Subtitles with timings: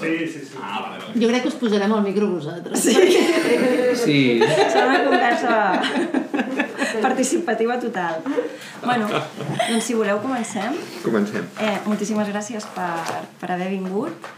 [0.00, 0.56] Sí, sí, sí.
[0.62, 1.20] Ah, vale, vale.
[1.20, 2.80] Jo crec que us posarem al micro vosaltres.
[2.80, 2.94] Sí,
[4.04, 4.18] Sí.
[4.40, 5.82] serà una conversa
[7.02, 8.22] participativa total.
[8.84, 9.06] Bueno,
[9.68, 10.72] doncs si voleu comencem.
[11.04, 11.44] Comencem.
[11.60, 12.92] Eh, moltíssimes gràcies per,
[13.40, 14.30] per haver vingut.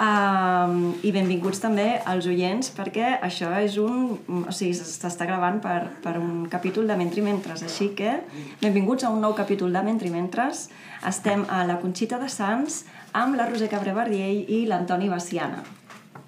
[0.00, 4.14] Um, I benvinguts també als oients perquè això és un...
[4.48, 7.60] O sigui, s'està gravant per, per un capítol de Mentri Mentres.
[7.66, 8.14] Així que
[8.62, 10.70] benvinguts a un nou capítol de Mentri Mentres.
[11.06, 15.62] Estem a la Conxita de Sants amb la Roser Cabré Bardiell i l'Antoni Baciana.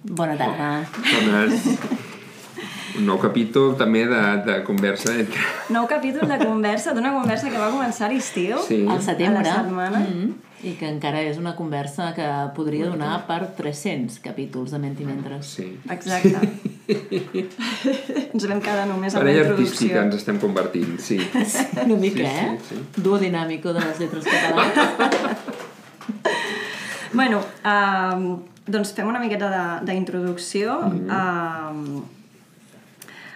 [0.03, 0.71] Bona tarda.
[0.97, 1.69] Bones.
[2.99, 5.41] Un nou capítol també de, de conversa entre...
[5.73, 8.59] Nou capítol de conversa, d'una conversa que va començar a l'estiu.
[8.67, 8.83] Sí.
[8.85, 9.47] Al setembre.
[9.47, 9.99] A la setmana.
[10.01, 10.33] Mm -hmm.
[10.63, 15.47] I que encara és una conversa que podria donar per 300 capítols de Mentimentres.
[15.47, 15.79] Sí.
[15.91, 16.39] Exacte.
[18.35, 19.73] ens vam quedar només amb la Parella introducció.
[19.73, 21.19] artística ens estem convertint, sí.
[21.85, 22.59] Una mica, Sí, eh?
[22.69, 23.01] sí, sí.
[23.03, 24.77] Duo dinàmico de les lletres catalanes.
[27.13, 30.81] Bueno, um, doncs fem una miqueta de- d'introducció.
[30.81, 31.71] Mm -hmm.
[31.71, 32.05] um,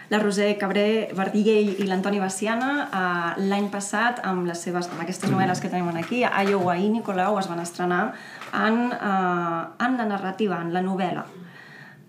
[0.09, 5.29] la Roser Cabré Verdigell i l'Antoni Baciana uh, l'any passat amb, les seves, amb aquestes
[5.29, 8.13] novel·les que tenim aquí, Iowa i Nicolau es van estrenar
[8.53, 11.25] en, uh, en la narrativa, en la novel·la.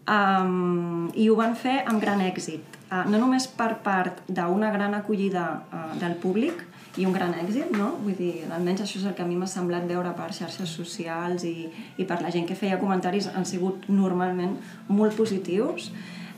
[0.08, 2.62] Um, I ho van fer amb gran èxit.
[2.90, 6.64] Uh, no només per part d'una gran acollida uh, del públic
[6.98, 7.92] i un gran èxit, no?
[8.02, 11.46] Vull dir, almenys això és el que a mi m'ha semblat veure per xarxes socials
[11.46, 14.56] i, i per la gent que feia comentaris han sigut normalment
[14.90, 15.92] molt positius,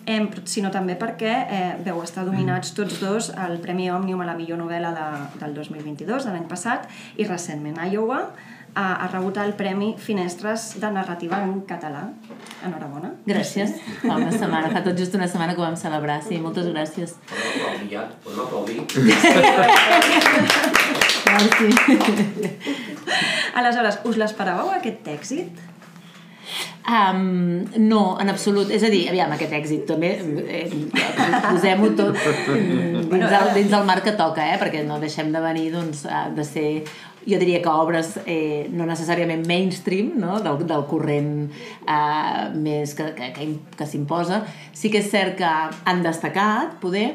[0.05, 4.37] eh, sinó també perquè eh, veu estar dominats tots dos al Premi Òmnium a la
[4.39, 5.11] millor novel·la de,
[5.43, 8.27] del 2022, de l'any passat, i recentment Iowa
[8.75, 12.03] ha, ha rebut el Premi Finestres de Narrativa en català.
[12.67, 13.13] Enhorabona.
[13.27, 13.75] Gràcies.
[14.03, 16.21] Fa una setmana, fa tot just una setmana que ho vam celebrar.
[16.27, 17.17] Sí, moltes gràcies.
[17.31, 18.07] Podem aplaudir ja?
[18.25, 18.79] Podem aplaudir?
[21.31, 21.67] Merci.
[23.61, 25.67] Aleshores, us l'esperàveu aquest èxit?
[26.91, 28.71] Um, no, en absolut.
[28.75, 30.65] És a dir, aviam, aquest èxit també, eh,
[31.45, 34.57] posem-ho tot dins, el, dins el marc que toca, eh?
[34.59, 36.67] perquè no deixem de venir doncs, de ser
[37.27, 40.39] jo diria que obres eh, no necessàriament mainstream no?
[40.45, 44.45] del, del corrent eh, més que, que, que, que s'imposa.
[44.73, 45.51] Sí que és cert que
[45.85, 47.11] han destacat poder.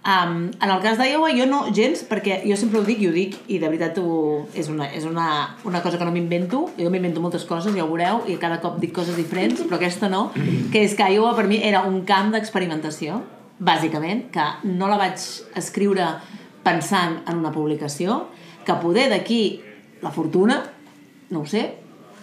[0.00, 3.12] Um, en el cas d'Iowa jo no gens, perquè jo sempre ho dic i ho
[3.12, 5.26] dic i de veritat ho, és, una, és una,
[5.68, 6.62] una cosa que no m'invento.
[6.78, 10.08] Jo m'invento moltes coses, ja ho veureu i cada cop dic coses diferents, però aquesta
[10.08, 10.30] no.
[10.72, 13.20] Que és que Iowa per mi era un camp d'experimentació
[13.60, 15.20] bàsicament, que no la vaig
[15.60, 16.14] escriure
[16.64, 18.22] pensant en una publicació
[18.66, 19.42] que poder d'aquí
[20.02, 20.60] la fortuna
[21.30, 21.62] no ho sé,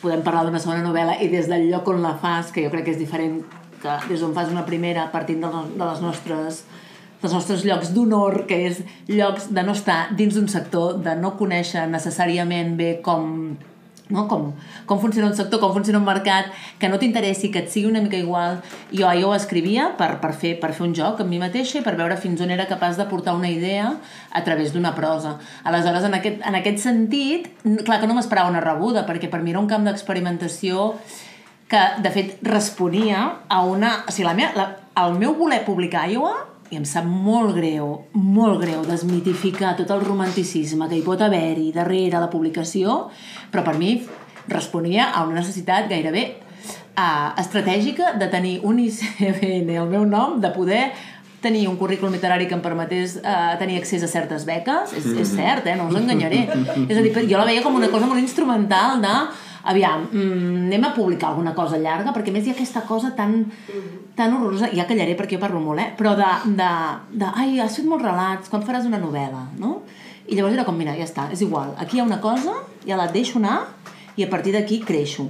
[0.01, 2.85] podem parlar d'una segona novel·la i des del lloc on la fas, que jo crec
[2.85, 3.39] que és diferent
[3.81, 6.65] que des d'on fas una primera partint de, de les nostres
[7.17, 11.33] dels nostres llocs d'honor, que és llocs de no estar dins d'un sector, de no
[11.39, 13.55] conèixer necessàriament bé com,
[14.09, 14.27] no?
[14.27, 14.53] com,
[14.85, 18.01] com funciona un sector, com funciona un mercat, que no t'interessi, que et sigui una
[18.03, 18.61] mica igual.
[18.91, 21.85] Jo, jo ho escrivia per, per, fer, per fer un joc amb mi mateixa i
[21.85, 23.93] per veure fins on era capaç de portar una idea
[24.31, 25.37] a través d'una prosa.
[25.67, 27.49] Aleshores, en aquest, en aquest sentit,
[27.83, 30.93] clar que no m'esperava una rebuda, perquè per mi era un camp d'experimentació
[31.67, 34.03] que, de fet, responia a una...
[34.07, 34.67] O sigui, la meva, la,
[35.03, 36.35] el meu voler publicar Iowa
[36.71, 41.71] i em sap molt greu, molt greu desmitificar tot el romanticisme que hi pot haver-hi
[41.75, 43.05] darrere la publicació,
[43.51, 44.01] però per mi
[44.47, 46.25] responia a una necessitat gairebé
[46.97, 50.83] uh, estratègica de tenir un ICBN, el meu nom, de poder
[51.41, 55.35] tenir un currículum literari que em permetés uh, tenir accés a certes beques, és, és
[55.37, 55.75] cert, eh?
[55.77, 56.47] no us enganyaré.
[56.87, 59.13] és a dir, jo la veia com una cosa molt instrumental de
[59.67, 63.39] aviam, mm, anem a publicar alguna cosa llarga, perquè més hi ha aquesta cosa tan,
[64.15, 65.89] tan horrorosa, ja callaré perquè jo parlo molt, eh?
[65.97, 66.69] però de, de,
[67.19, 69.81] de ai, has fet molts relats, quan faràs una novel·la, no?
[70.27, 72.55] I llavors era com, mira, ja està, és igual, aquí hi ha una cosa,
[72.87, 73.59] ja la deixo anar,
[74.17, 75.27] i a partir d'aquí creixo.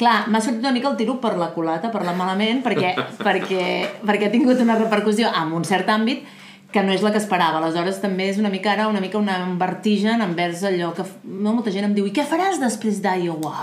[0.00, 2.94] Clar, m'ha sortit una mica el tiro per la culata, per la malament, perquè,
[3.26, 3.64] perquè,
[4.06, 6.24] perquè ha tingut una repercussió en un cert àmbit
[6.72, 7.58] que no és la que esperava.
[7.58, 11.52] Aleshores, també és una mica ara una mica una, un vertigen envers allò que no,
[11.56, 13.56] molta gent em diu i què faràs després d'Iowa?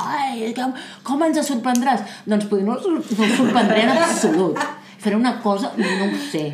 [0.58, 0.74] Com,
[1.08, 2.02] com ens sorprendràs?
[2.28, 4.60] Doncs potser no, us- sorprendré en absolut.
[5.00, 6.50] Faré una cosa, no ho sé.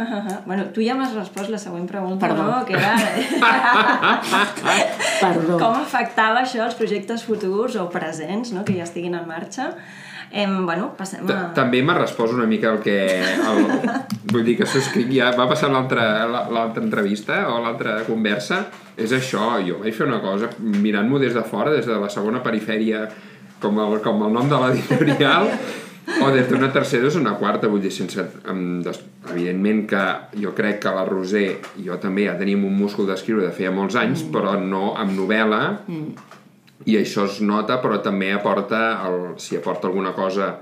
[0.46, 2.42] bueno, tu ja m'has respost la següent pregunta, Perdó.
[2.46, 2.64] no?
[2.64, 2.94] Que era
[5.20, 5.58] Perdó.
[5.60, 8.62] com afectava això els projectes futurs o presents, no?
[8.64, 9.74] Que ja estiguin en marxa.
[10.30, 11.40] Em, bueno, passem a...
[11.56, 12.96] També me respost una mica el que...
[13.18, 13.64] El,
[14.30, 15.32] vull dir que subscric ja...
[15.34, 18.62] Va passar l'altra la- l'altra entrevista o l'altra conversa.
[19.00, 22.42] És això, jo vaig fer una cosa mirant-m'ho des de fora, des de la segona
[22.44, 23.06] perifèria,
[23.60, 25.50] com el, com el nom de l'editorial,
[26.20, 28.22] o des d'una tercera des d'una quarta, vull dir, sense...
[28.50, 30.04] Amb, des, evidentment que
[30.42, 33.70] jo crec que la Roser i jo també ja teníem un múscul d'escriure de feia
[33.70, 34.32] molts anys, mm.
[34.34, 35.60] però no amb novel·la,
[36.88, 40.54] i això es nota però també aporta el, si aporta alguna cosa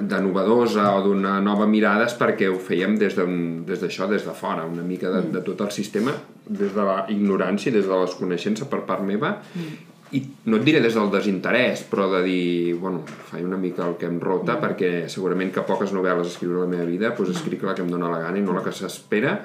[0.00, 4.26] de novedosa o d'una nova mirada és perquè ho fèiem des d'això, de, des, des
[4.26, 6.14] de fora, una mica de, de tot el sistema,
[6.46, 9.76] des de la ignorància, des de la desconeixença per part meva, mm.
[10.16, 13.98] i no et diré des del desinterès, però de dir, bueno, faig una mica el
[14.00, 14.62] que em rota, mm.
[14.64, 17.92] perquè segurament que poques novel·les escriure a la meva vida, doncs escric la que em
[17.92, 19.38] dóna la gana i no la que s'espera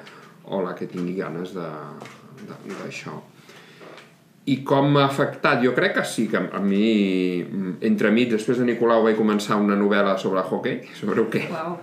[0.44, 3.20] o la que tingui ganes d'això.
[4.44, 5.62] I com m'ha afectat?
[5.64, 7.40] Jo crec que sí, que a mi,
[7.88, 11.46] entre mig, després de Nicolau, vaig començar una novel·la sobre hockey, sobre el què?
[11.48, 11.78] Wow.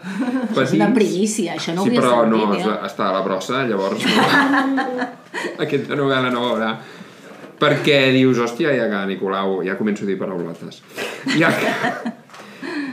[0.62, 2.78] És una primícia, això no ho sí, havia però sentit, no, jo.
[2.86, 4.86] està a la brossa, llavors no.
[5.66, 6.72] aquesta novel·la no veurà.
[7.62, 10.84] Perquè dius, hòstia, ja que Nicolau, ja començo a dir paraulotes.
[11.38, 12.14] Ja que,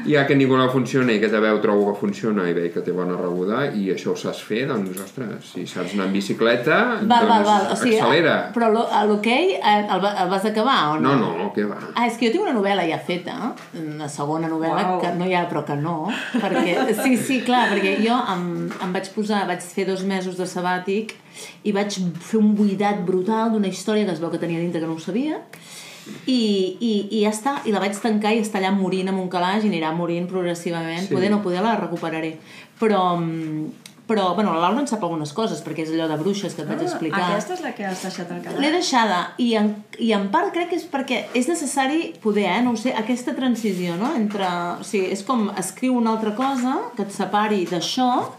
[0.08, 2.94] ja que Nicolau funciona i que te veu trobo que funciona i veig que té
[2.96, 7.06] bona rebuda i això ho saps fer, doncs, ostres, si saps anar en bicicleta, Val,
[7.08, 7.66] doncs val, val.
[7.72, 8.36] O sigui, accelera.
[8.54, 11.14] Però a l'hoquei eh, el, el vas acabar o no?
[11.20, 11.78] No, no, què va.
[11.94, 15.00] Ah, és que jo tinc una novel·la ja feta, una segona novel·la, Uau.
[15.02, 15.96] que no hi ha, però que no,
[16.42, 18.46] perquè, sí, sí, clar, perquè jo em,
[18.84, 21.16] em vaig posar, vaig fer dos mesos de sabàtic
[21.68, 24.88] i vaig fer un buidat brutal d'una història que es veu que tenia dintre que
[24.88, 25.42] no ho sabia,
[26.26, 29.28] i, i, i ja està, i la vaig tancar i està allà morint amb un
[29.32, 31.14] calaix i anirà morint progressivament, Sí.
[31.14, 32.36] poder no poder la recuperaré,
[32.80, 33.66] però, mm,
[34.08, 36.68] però bueno, la Laura en sap algunes coses, perquè és allò de bruixes que et
[36.68, 37.20] vaig explicar.
[37.20, 38.72] Ah, aquesta és la que has deixat al L'he canal.
[38.72, 42.72] deixada i en, i en part crec que és perquè és necessari poder, eh, no
[42.72, 44.14] ho sé, aquesta transició, no?
[44.16, 44.46] Entre,
[44.80, 48.30] o sigui, és com escriu una altra cosa que et separi d'això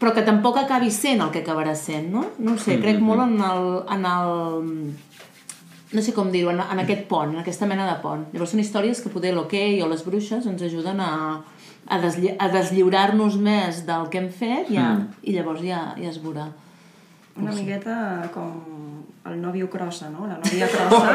[0.00, 2.22] però que tampoc acabi sent el que acabarà sent, no?
[2.38, 3.66] No ho sé, crec molt en el,
[3.96, 4.94] en el
[5.92, 8.26] no sé com dir-ho, en, en aquest pont, en aquesta mena de pont.
[8.34, 11.12] Llavors són històries que poder l'hoquei o les bruixes ens ajuden a,
[11.86, 14.92] a, deslli a deslliurar-nos més del que hem fet ja,
[15.22, 16.50] i llavors ja, ja es veurà.
[17.40, 17.96] Una miqueta
[18.34, 18.89] com
[19.28, 20.24] el nòvio crossa, no?
[20.26, 21.12] La nòvia crossa.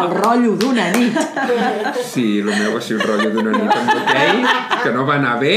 [0.00, 1.18] El rotllo d'una nit.
[2.06, 4.44] Sí, el meu va ser un rotllo d'una nit amb hoquei,
[4.84, 5.56] que no va anar bé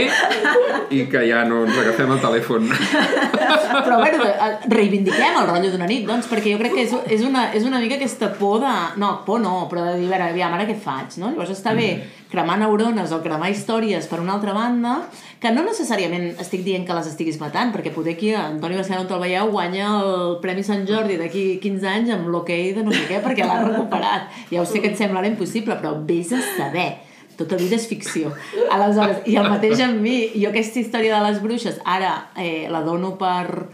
[0.90, 2.68] i que ja no ens agafem el telèfon.
[2.74, 7.26] Però bueno, eh, reivindiquem el rotllo d'una nit, doncs, perquè jo crec que és, és,
[7.28, 8.74] una, és una mica aquesta por de...
[8.98, 11.30] No, por no, però de dir, a veure, aviam, ara què faig, no?
[11.36, 11.92] Llavors està bé
[12.32, 14.98] cremar neurones o cremar històries per una altra banda,
[15.40, 19.10] que no necessàriament estic dient que les estiguis matant, perquè poder aquí, Antoni Baciano, on
[19.10, 23.06] te'l veieu, guanya el Premi Sant Jordi d'aquí 15 anys amb l'hoquei de no sé
[23.10, 24.32] què, perquè l'ha recuperat.
[24.52, 26.90] Ja ho sé que et sembla ara impossible, però vés a saber
[27.38, 28.32] tota vida és ficció.
[28.74, 32.82] Aleshores, i el mateix amb mi, jo aquesta història de les bruixes, ara eh, la
[32.82, 33.68] dono per,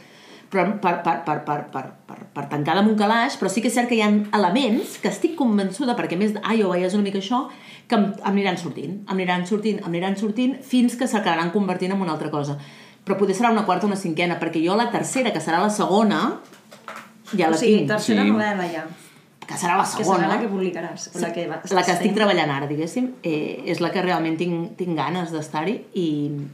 [0.54, 3.72] per, per, per, per, per, per, per, per tancada amb un calaix, però sí que
[3.72, 6.96] és cert que hi ha elements que estic convençuda, perquè a més d'Iowa ja és
[6.98, 7.48] una mica això,
[7.90, 11.92] que em, em aniran sortint, em aniran sortint, em aniran sortint, fins que s'acabaran convertint
[11.96, 12.58] en una altra cosa.
[13.04, 15.70] Però potser serà una quarta o una cinquena, perquè jo la tercera, que serà la
[15.74, 16.22] segona,
[17.36, 18.30] ja o la sigui, tinc, tercera Sí.
[18.32, 18.86] novel·la ja.
[19.48, 20.28] Que serà la Que serà segona.
[20.28, 21.10] la que publicaràs.
[21.16, 24.38] o La que, va, la que estic treballant ara, diguéssim, eh, és la que realment
[24.38, 26.06] tinc, tinc ganes d'estar-hi i,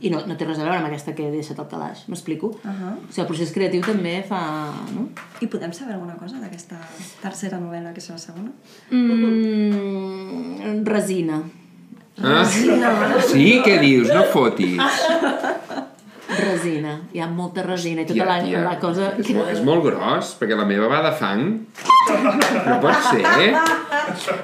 [0.02, 2.48] i no, no té res a veure amb aquesta que he deixat al calaix, m'explico?
[2.48, 2.94] Uh -huh.
[2.98, 4.72] O sigui, el procés creatiu també fa...
[4.96, 5.10] No?
[5.42, 6.78] I podem saber alguna cosa d'aquesta
[7.22, 8.52] tercera novel·la, que és la segona?
[8.92, 11.44] Mm, resina.
[12.22, 12.44] Ah?
[12.46, 14.08] Sí, què dius?
[14.14, 14.78] No fotis.
[16.30, 16.94] Resina.
[17.14, 18.60] Hi ha molta resina i tota Tia, la, tia.
[18.66, 19.08] la cosa...
[19.18, 21.46] És, molt, és molt gros, perquè la meva va de fang.
[22.10, 23.50] No pot ser.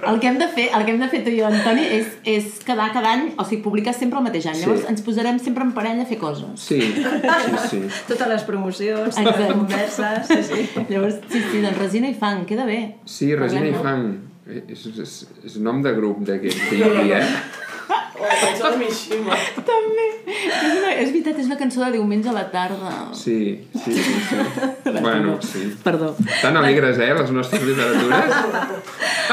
[0.10, 2.12] El que hem de fer, el que hem de fer tu i jo, Antoni, és,
[2.30, 4.58] és quedar cada any, o sigui, publicar sempre el mateix any.
[4.60, 4.66] Sí.
[4.66, 6.54] Llavors ens posarem sempre en parella a fer coses.
[6.62, 7.82] Sí, sí, sí.
[8.10, 9.42] Totes les promocions, totes Exacte.
[9.42, 10.30] les converses...
[10.30, 10.86] Sí, sí.
[10.90, 12.80] Llavors, sí, sí, doncs resina i fang, queda bé.
[13.06, 13.84] Sí, Resina i Parlem-ne.
[13.86, 14.32] Fang.
[14.46, 15.14] Eh, És, és,
[15.50, 17.22] és nom de grup d'aquest que
[18.80, 19.36] Mishima.
[19.68, 20.06] També.
[20.26, 22.94] És, una, és veritat, és una cançó de diumenge a la tarda.
[23.18, 24.40] Sí, sí, sí, sí.
[25.06, 25.68] Bueno, sí.
[25.84, 26.14] Perdó.
[26.42, 28.34] Tan alegres, eh, les nostres literatures?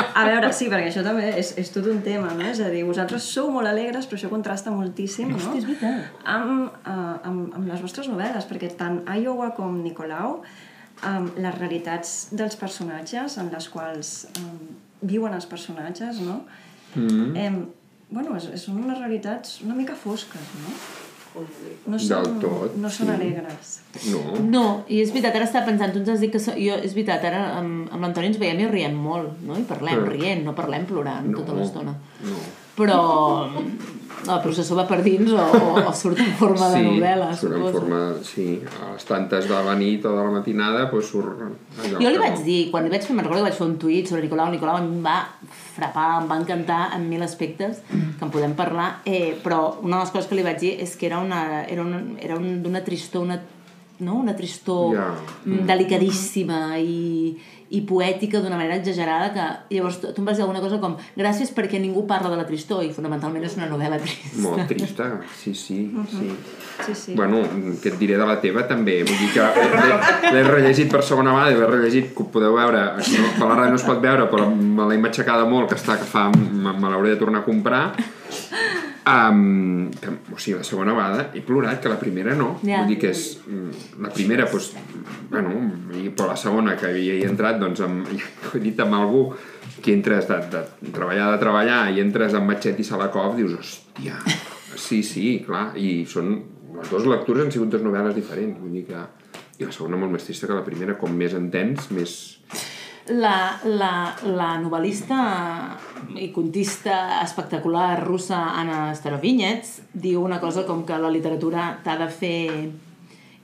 [0.02, 2.46] A veure, sí, perquè això també és, és tot un tema, no?
[2.48, 5.40] És a dir, vosaltres sou molt alegres, però això contrasta moltíssim, no?
[5.40, 6.22] Hosti, és veritat.
[6.32, 10.40] Amb, uh, amb, amb les vostres novel·les, perquè tant Iowa com Nicolau,
[11.08, 14.56] um, les realitats dels personatges en les quals um,
[15.02, 16.42] viuen els personatges, no?
[16.94, 17.36] Mm.
[17.40, 17.62] Em,
[18.12, 20.76] bueno, és, són unes realitats una mica fosques, no?
[21.88, 23.12] No són, Del tot, no són sí.
[23.14, 23.68] alegres.
[24.12, 24.18] No.
[24.52, 26.92] No, i és veritat, ara estava pensant, tu ens has dit que so, jo, és
[26.92, 29.56] veritat, ara amb, amb l'Antoni ens veiem i riem molt, no?
[29.56, 30.10] I parlem, Sí.
[30.18, 31.38] rient, no parlem plorant No.
[31.40, 31.94] tota l'estona.
[32.28, 32.36] No.
[32.76, 33.00] Però
[34.22, 37.64] el processó va per dins o, o, o surt en forma de novel·la, surt en
[37.74, 38.46] forma, sí,
[38.78, 42.20] a les tantes de la nit o de la matinada, doncs surt allò Jo li
[42.22, 42.44] vaig no.
[42.46, 44.78] dir, quan li vaig fer, me'n recordo que vaig fer un tuit sobre Nicolau, Nicolau
[44.78, 45.16] em va
[45.74, 50.04] frapar, em va encantar en mil aspectes que en podem parlar, eh, però una de
[50.04, 52.84] les coses que li vaig dir és que era una, era una, era un, d'una
[52.86, 53.40] tristor, una,
[54.06, 54.20] no?
[54.22, 57.34] una tristor mm, delicadíssima i,
[57.72, 61.54] i poètica d'una manera exagerada que llavors tu em vas dir alguna cosa com gràcies
[61.56, 64.28] perquè ningú parla de la tristor i fonamentalment és una novel·la trista.
[64.44, 65.06] Molt trista,
[65.40, 65.78] sí, sí,
[66.12, 66.28] sí.
[66.82, 67.14] Sí, sí.
[67.16, 67.40] Bueno,
[67.82, 71.32] què et diré de la teva també, vull dir que l'he- l'he rellegit per segona
[71.36, 74.28] vegada, l'he rellegit, que ho podeu veure, no, per la ràdio no es pot veure,
[74.32, 77.44] però me l'he matxacada molt, que està, que fa, me, me l'hauré de tornar a
[77.48, 77.84] comprar.
[79.02, 82.52] Um, que, o sigui, la segona vegada he plorat, que la primera no.
[82.62, 82.82] Ja.
[82.82, 83.22] Vull dir que és...
[83.48, 84.68] mm, La primera, doncs,
[85.30, 85.56] bueno,
[85.98, 88.06] i, però la segona, que hi he entrat, doncs, amb,
[88.54, 89.24] he dit amb algú
[89.82, 94.20] que entres de, de treballar de treballar i entres amb Matxet i Salakov, dius, hòstia,
[94.76, 96.36] sí, sí, clar, i són...
[96.72, 99.02] Les dues lectures han sigut dues novel·les diferents, vull dir que...
[99.60, 102.14] I la segona molt més trista que la primera, com més entens, més...
[103.10, 105.16] La, la, la novel·lista
[106.14, 112.08] i contista espectacular russa Anna Starovinets diu una cosa com que la literatura t'ha de
[112.14, 112.46] fer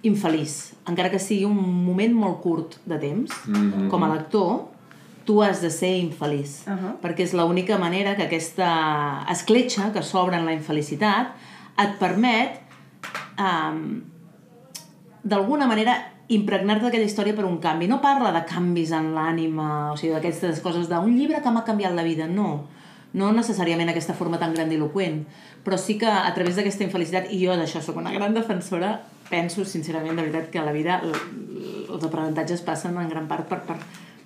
[0.07, 0.55] infeliç,
[0.87, 3.33] encara que sigui un moment molt curt de temps.
[3.47, 3.88] Mm -hmm.
[3.91, 4.69] Com a lector,
[5.25, 6.93] tu has de ser infeliç, uh -huh.
[7.03, 11.35] perquè és l'única manera que aquesta escletxa que s'obre en la infelicitat
[11.77, 12.61] et permet
[13.38, 14.03] um,
[15.23, 17.89] d'alguna manera impregnar-te d'aquella història per un canvi.
[17.89, 21.97] No parla de canvis en l'ànima, o sigui, d'aquestes coses d'un llibre que m'ha canviat
[21.97, 22.67] la vida, no.
[23.17, 25.23] No necessàriament aquesta forma tan grandiloquent,
[25.65, 28.99] però sí que a través d'aquesta infelicitat, i jo d'això sóc una gran defensora,
[29.31, 33.63] penso sincerament, de veritat, que a la vida els aprenentatges passen en gran part per,
[33.65, 33.79] per,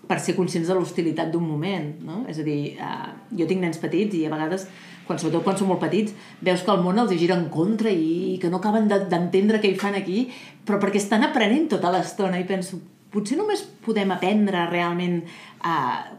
[0.09, 2.25] per ser conscients de l'hostilitat d'un moment, no?
[2.31, 4.67] És a dir, uh, jo tinc nens petits i a vegades,
[5.07, 7.91] quan, sobretot quan són molt petits, veus que el món els hi gira en contra
[7.91, 10.25] i, i que no acaben de- d'entendre què hi fan aquí,
[10.67, 12.79] però perquè estan aprenent tota l'estona i penso,
[13.13, 15.19] potser només podem aprendre realment
[15.67, 16.19] uh,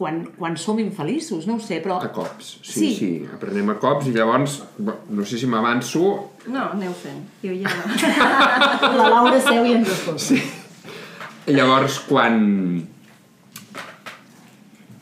[0.00, 1.98] quan, quan som infeliços, no ho sé, però...
[2.00, 2.94] A cops, sí, Sí.
[2.96, 3.10] sí.
[3.34, 6.04] Aprenem a cops i llavors, no sé si m'avanço,
[6.48, 7.18] No, aneu fent.
[7.42, 7.68] Jo ja...
[8.96, 10.22] La Laura seu i ens escolta.
[10.24, 10.38] Sí.
[11.50, 12.40] I llavors, quan...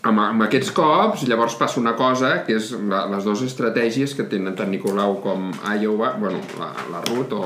[0.08, 4.24] Amb, amb aquests cops, llavors passa una cosa, que és la, les dues estratègies que
[4.30, 7.42] tenen tant Nicolau com Iowa, bueno, la, la Ruth o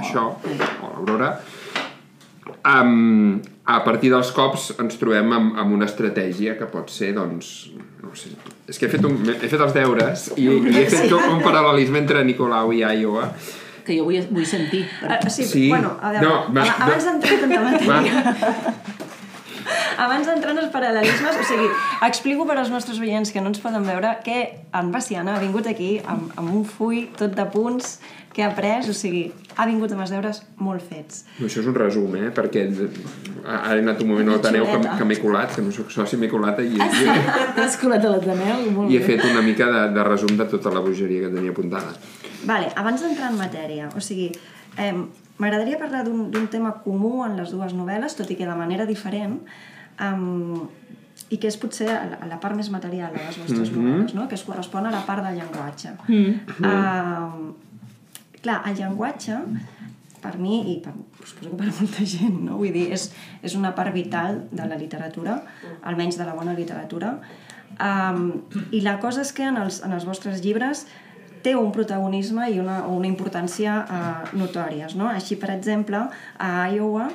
[0.00, 1.30] això, o l'Aurora,
[2.68, 3.38] um,
[3.68, 7.70] a partir dels cops ens trobem amb, amb una estratègia que pot ser, doncs,
[8.02, 8.32] no sé,
[8.68, 12.00] és que he fet, un, he fet els deures i, i he fet un paral·lelisme
[12.02, 13.30] entre Nicolau i Iowa,
[13.88, 14.82] Que jo vull, vull sentir.
[15.08, 15.62] Ah, sí, Sí.
[15.70, 18.97] bueno, a veure, No, va, ab- abans d'entrar en tanta matèria, Va.
[19.98, 21.68] Abans d'entrar en els paral·lelismes, o sigui,
[22.06, 24.38] explico per als nostres oients que no ens poden veure que
[24.78, 27.98] en Baciana ha vingut aquí amb, amb un full tot de punts
[28.34, 29.24] que ha pres, o sigui,
[29.58, 31.24] ha vingut amb els deures molt fets.
[31.40, 32.28] No, Això és un resum, eh?
[32.30, 36.18] Perquè he anat un moment a l'Ateneu que, que m'he colat, que no sóc soci,
[36.20, 37.06] m'he colat i, Ah, sí?
[37.08, 38.68] i, T'has colat a l'Ateneu?
[38.76, 39.06] Molt i he bé.
[39.16, 41.96] fet una mica de, de resum de tota la bogeria que tenia apuntada.
[42.46, 44.28] Vale, abans d'entrar en matèria, o sigui,
[44.78, 44.92] eh,
[45.42, 48.86] m'agradaria parlar d'un d'un tema comú en les dues novel·les, tot i que de manera
[48.86, 49.40] diferent,
[50.00, 50.68] um,
[51.28, 54.28] i que és potser la, la part més material de les vostres novel·les, no?
[54.28, 55.92] que es correspon a la part del llenguatge.
[56.08, 56.62] Mm.
[56.62, 59.40] Uh, clar, el llenguatge,
[60.22, 62.56] per mi i per, suposo que per molta gent, no?
[62.60, 63.10] vull dir, és,
[63.44, 65.42] és una part vital de la literatura,
[65.86, 67.18] almenys de la bona literatura,
[67.76, 68.24] um,
[68.72, 70.86] i la cosa és que en els, en els vostres llibres
[71.44, 74.96] té un protagonisme i una, una importància uh, notòries.
[74.98, 75.06] No?
[75.12, 77.08] Així, per exemple, a Iowa,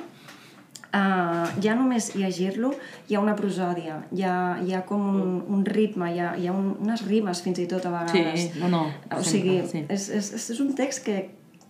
[0.94, 2.72] uh, ja només llegir-lo
[3.08, 6.48] hi ha una prosòdia, hi ha, hi ha com un, un ritme, hi ha, hi
[6.48, 8.48] ha un, unes rimes fins i tot a vegades.
[8.48, 8.84] Sí, no, no,
[9.14, 9.86] O sigui, sí.
[9.88, 11.16] és, és, és, un text que,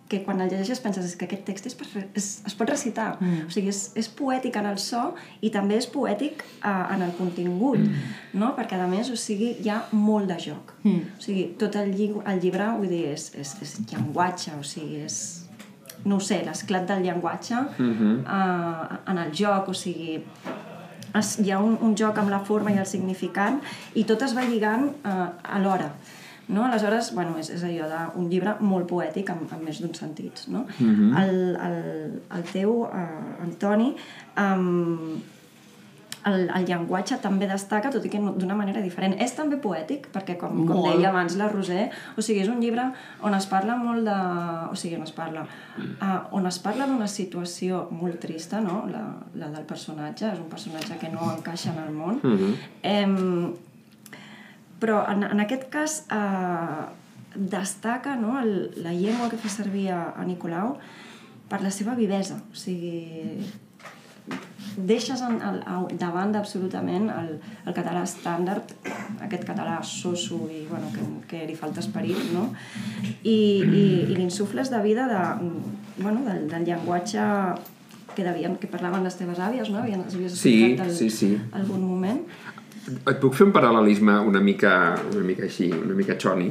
[0.09, 3.15] que quan el llegeixes penses "És que aquest text és per, és, es pot recitar.
[3.21, 3.47] Mm.
[3.49, 7.15] O sigui, és, és poètic en el so i també és poètic uh, en el
[7.19, 8.19] contingut, mm.
[8.41, 8.53] no?
[8.59, 10.75] Perquè, a més, o sigui, hi ha molt de joc.
[10.85, 11.17] Mm.
[11.17, 15.01] O sigui, tot el, lli el llibre, vull dir, és, és, és llenguatge, o sigui,
[15.09, 15.44] és
[16.05, 20.19] no ho sé, l'esclat del llenguatge uh, en el joc, o sigui,
[21.15, 23.61] es, hi ha un, un joc amb la forma i el significant
[23.95, 25.93] i tot es va lligant uh, alhora.
[26.49, 26.67] No?
[26.67, 30.49] Aleshores, bueno, és, és allò d'un llibre molt poètic amb, amb més d'un sentits.
[30.53, 30.67] No?
[30.77, 31.23] Uh -huh.
[31.23, 31.79] el, el,
[32.37, 33.95] el teu, uh, Antoni,
[34.37, 35.23] um,
[36.31, 39.17] el, el llenguatge també destaca, tot i que d'una manera diferent.
[39.23, 40.95] És també poètic, perquè com, com Molt.
[40.95, 42.87] deia abans la Roser, o sigui, és un llibre
[43.25, 44.17] on es parla molt de...
[44.71, 45.47] O sigui, on es parla...
[45.77, 49.05] Uh, on es parla d'una situació molt trista, no?, la,
[49.41, 52.21] la del personatge, és un personatge que no encaixa en el món.
[52.23, 52.55] Mm -hmm.
[52.83, 53.55] em,
[54.81, 56.85] però en, en aquest cas eh,
[57.35, 60.77] destaca no, el, la llengua que fa servir a, a Nicolau
[61.49, 62.41] per la seva vivesa.
[62.53, 63.41] O sigui,
[64.77, 67.31] deixes en, el, a, de banda absolutament el,
[67.67, 68.73] el català estàndard,
[69.27, 72.49] aquest català soso i bueno, que, que li falta esperit, no?
[73.23, 75.23] I, i, i l'insufles de vida de,
[76.03, 77.29] bueno, del, del llenguatge
[78.15, 79.81] que, devien, que parlaven les teves àvies, no?
[79.83, 81.31] Havien, havies Sí, escoltat el, sí, sí.
[81.53, 82.21] algun moment.
[82.85, 84.73] Et puc fer un paral·lelisme una mica,
[85.15, 86.51] una mica així, una mica xoni?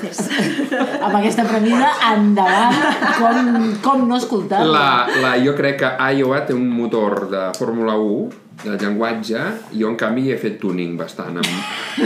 [0.00, 0.20] Fes.
[1.04, 2.78] Amb aquesta premissa, endavant,
[3.18, 5.90] com, com no escoltar La, la, jo crec que
[6.20, 9.40] Iowa té un motor de Fórmula 1 de llenguatge
[9.72, 11.48] jo en canvi he fet tuning bastant amb...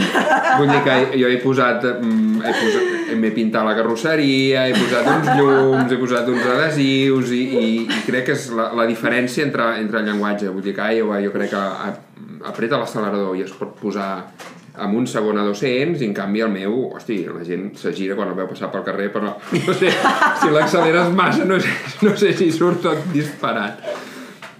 [0.57, 5.09] vull dir que jo he posat mm, he posat, m'he pintat la carrosseria he posat
[5.11, 9.43] uns llums, he posat uns adhesius i, i, i crec que és la, la diferència
[9.43, 11.91] entre, entre el llenguatge vull dir que Iowa jo crec que a-
[12.43, 14.09] apreta l'accelerador i es pot posar
[14.75, 18.17] amb un segon a 200 i en canvi el meu, hosti, la gent se gira
[18.17, 19.93] quan el veu passar pel carrer però no sé,
[20.41, 23.79] si l'acceleres massa no sé, no sé si surt tot disparat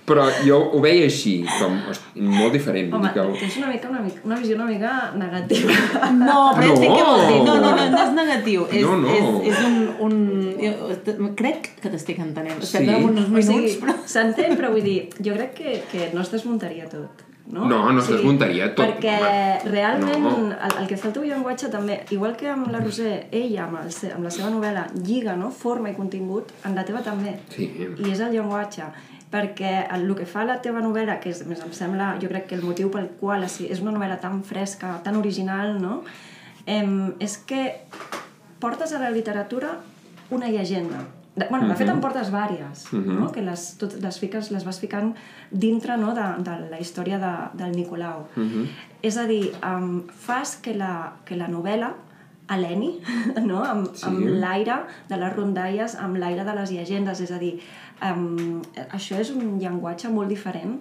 [0.06, 4.04] però jo ho veia així com, hosti, molt diferent Home, que tens una, mica, una,
[4.06, 5.78] mica, una visió una mica negativa.
[6.20, 6.76] No, però no.
[6.84, 7.40] Què vols dir.
[7.48, 8.68] No, no, no, no és negatiu.
[8.70, 9.16] És, No, no.
[9.16, 9.80] És, és un...
[10.06, 10.20] un
[10.62, 12.62] jo, crec que t'estic entenent.
[12.62, 12.86] Sí.
[12.86, 13.98] uns O minuts, sigui, però...
[14.14, 17.25] s'entén, però vull dir, jo crec que, que no es desmuntaria tot.
[17.48, 19.72] No, No, no es desmuntaria tot, Perquè home.
[19.72, 20.30] realment No.
[20.52, 23.78] el, el que fa el teu llenguatge també, igual que amb la Roser, ella amb,
[23.84, 25.52] el, amb la seva novel·la lliga no?
[25.52, 27.36] forma i contingut, en la teva també.
[27.54, 27.70] Sí.
[27.98, 28.88] I és el llenguatge
[29.32, 32.48] perquè el, el que fa la teva novel·la, que és, més em sembla, jo crec
[32.48, 36.04] que el motiu pel qual és una novel·la tan fresca, tan original, no?
[36.66, 37.82] Em, és que
[38.60, 39.76] portes a la literatura
[40.32, 41.04] una llegenda.
[41.36, 43.28] De, bueno, de fet en portes vàries, no?
[43.36, 45.12] que les, tot, les, fiques, les vas ficant
[45.52, 46.14] dintre no?
[46.16, 48.24] de, de la història de, del Nicolau.
[49.04, 51.92] És a dir, um, fas que la, que la novel·la
[52.56, 52.94] aleni,
[53.50, 53.66] no?
[53.66, 54.08] amb, sí.
[54.08, 57.58] amb l'aire de les rondalles, amb l'aire de les llegendes, és a dir,
[58.00, 60.80] um, això és un llenguatge molt diferent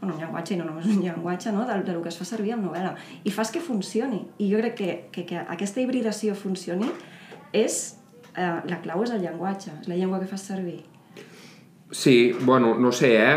[0.00, 1.64] bueno, un llenguatge i no només un llenguatge no?
[1.64, 2.94] del, del que es fa servir en novel·la
[3.24, 6.90] i fas que funcioni i jo crec que, que, que aquesta hibridació funcioni
[7.54, 7.93] és
[8.36, 10.82] eh, la clau és el llenguatge és la llengua que fas servir
[11.94, 13.36] Sí, bueno, no sé, eh?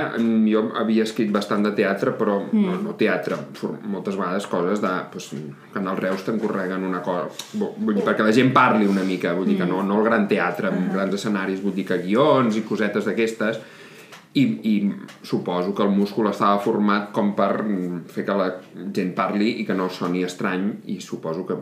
[0.50, 2.62] Jo havia escrit bastant de teatre, però mm.
[2.63, 3.38] no, no teatre,
[3.86, 4.94] moltes vegades coses de...
[5.12, 5.27] Pues,
[5.74, 7.27] que en el Reus t'encorreguen una cosa...
[7.54, 10.25] Vull dir, perquè la gent parli una mica, vull dir que no, no el gran
[10.31, 13.62] teatre, amb grans escenaris, vull dir que guions i cosetes d'aquestes,
[14.42, 14.74] i, i
[15.22, 18.50] suposo que el múscul estava format com per mm, fer que la
[18.96, 21.62] gent parli i que no soni estrany, i suposo que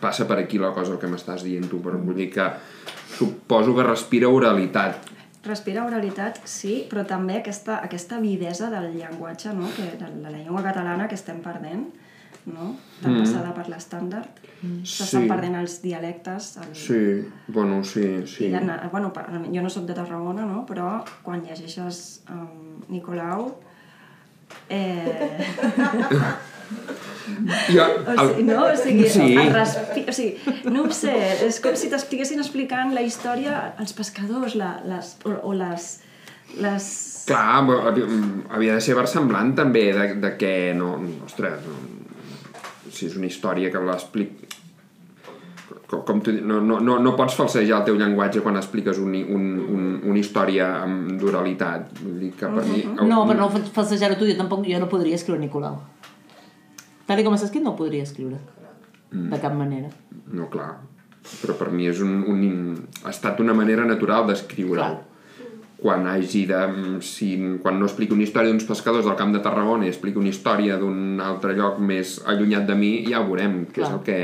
[0.00, 2.50] passa per aquí la cosa el que m'estàs dient tu, però vull dir que
[3.16, 5.10] suposo que respira oralitat
[5.44, 9.70] respira oralitat, sí, però també aquesta, aquesta videsa del llenguatge, no?
[9.76, 11.86] que, de, la llengua catalana que estem perdent,
[12.50, 12.74] no?
[13.00, 14.42] tan passada per l'estàndard.
[14.84, 15.28] S'estan Sí.
[15.30, 16.50] perdent els dialectes.
[16.60, 16.74] El...
[16.76, 17.00] Sí,
[17.48, 18.50] bueno, sí, sí.
[18.52, 20.66] I bueno, per, jo no sóc de Tarragona, no?
[20.68, 23.54] però quan llegeixes um, Nicolau...
[24.68, 25.46] Eh,
[27.70, 28.64] Jo, o sigui, no?
[28.66, 29.28] O sigui, Sí.
[29.36, 30.04] el respi...
[30.08, 30.36] o sigui,
[30.72, 31.14] no ho sé,
[31.46, 35.88] és com si t'estiguessin explicant la història als pescadors, la, les, o, o les,
[36.60, 36.90] les...
[37.30, 38.06] Clar, bo- havi-
[38.50, 40.94] havia de ser versemblant també de, de que no...
[41.26, 41.78] Ostres, no,
[42.90, 44.46] si és una història que l'explic...
[45.90, 49.14] Com, com tu, no, no, no, no pots falsejar el teu llenguatge quan expliques un,
[49.26, 51.88] un, un, una història amb d'oralitat.
[52.02, 52.84] Vull dir que per mi...
[53.10, 55.80] No, per no falsejar-ho tu, jo tampoc jo no podria escriure Nicolau.
[57.10, 58.38] Tal com està escrit, no podria escriure.
[59.10, 59.88] De cap manera.
[60.30, 60.76] No, clar.
[61.40, 62.44] Però per mi és un, un,
[63.02, 65.00] ha estat una manera natural d'escriure-ho.
[65.80, 66.60] Quan hagi de...
[67.02, 67.32] Si,
[67.64, 70.76] quan no explico una història d'uns pescadors del camp de Tarragona i explico una història
[70.78, 73.98] d'un altre lloc més allunyat de mi, ja ho veurem, que és Clar.
[73.98, 74.20] el que...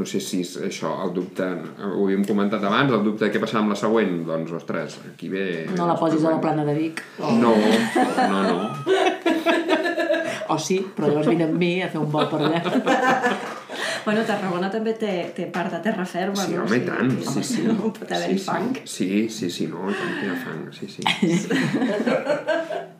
[0.00, 1.44] No sé si és això, el dubte...
[1.84, 4.14] Ho havíem comentat abans, el dubte de què passarà amb la següent.
[4.24, 5.44] Doncs, ostres, aquí ve...
[5.76, 7.02] No la posis a la plana de Vic.
[7.20, 7.52] O, No,
[8.16, 8.70] no, no.
[10.54, 12.62] o sí, però llavors vine amb mi a fer un vol per allà.
[14.04, 16.62] Bueno, Tarragona també té, té part de terra ferma, Sí, no?
[16.64, 17.10] home, sigui, tant.
[17.10, 17.62] home, Sí, sí.
[17.66, 18.70] No pot haver-hi sí, fang.
[18.84, 21.02] Sí, sí, sí, no, tant que hi ha fang, sí, sí.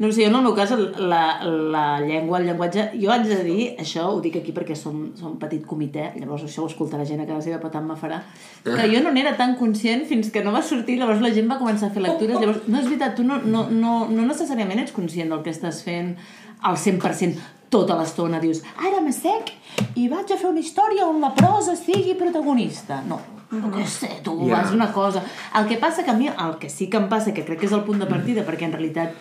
[0.00, 2.86] No sé, jo en el meu cas, la, la llengua, el llenguatge...
[3.02, 6.64] Jo haig de dir, això ho dic aquí perquè som, som petit comitè, llavors això
[6.64, 8.22] ho escolta la gent a casa seva, però tant me farà,
[8.64, 11.58] que jo no n'era tan conscient fins que no va sortir, llavors la gent va
[11.60, 14.96] començar a fer lectures, llavors, no és veritat, tu no, no, no, no necessàriament ets
[14.96, 16.14] conscient del que estàs fent
[16.64, 19.52] al 100% tota l'estona, dius, ara m'assec
[19.96, 23.00] i vaig a fer una història on la prosa sigui protagonista.
[23.08, 23.20] No,
[23.52, 24.56] no què sé, tu Ja.
[24.60, 25.22] vas una cosa...
[25.56, 27.66] El que passa que a mi, el que sí que em passa, que crec que
[27.66, 29.14] és el punt de partida, perquè en realitat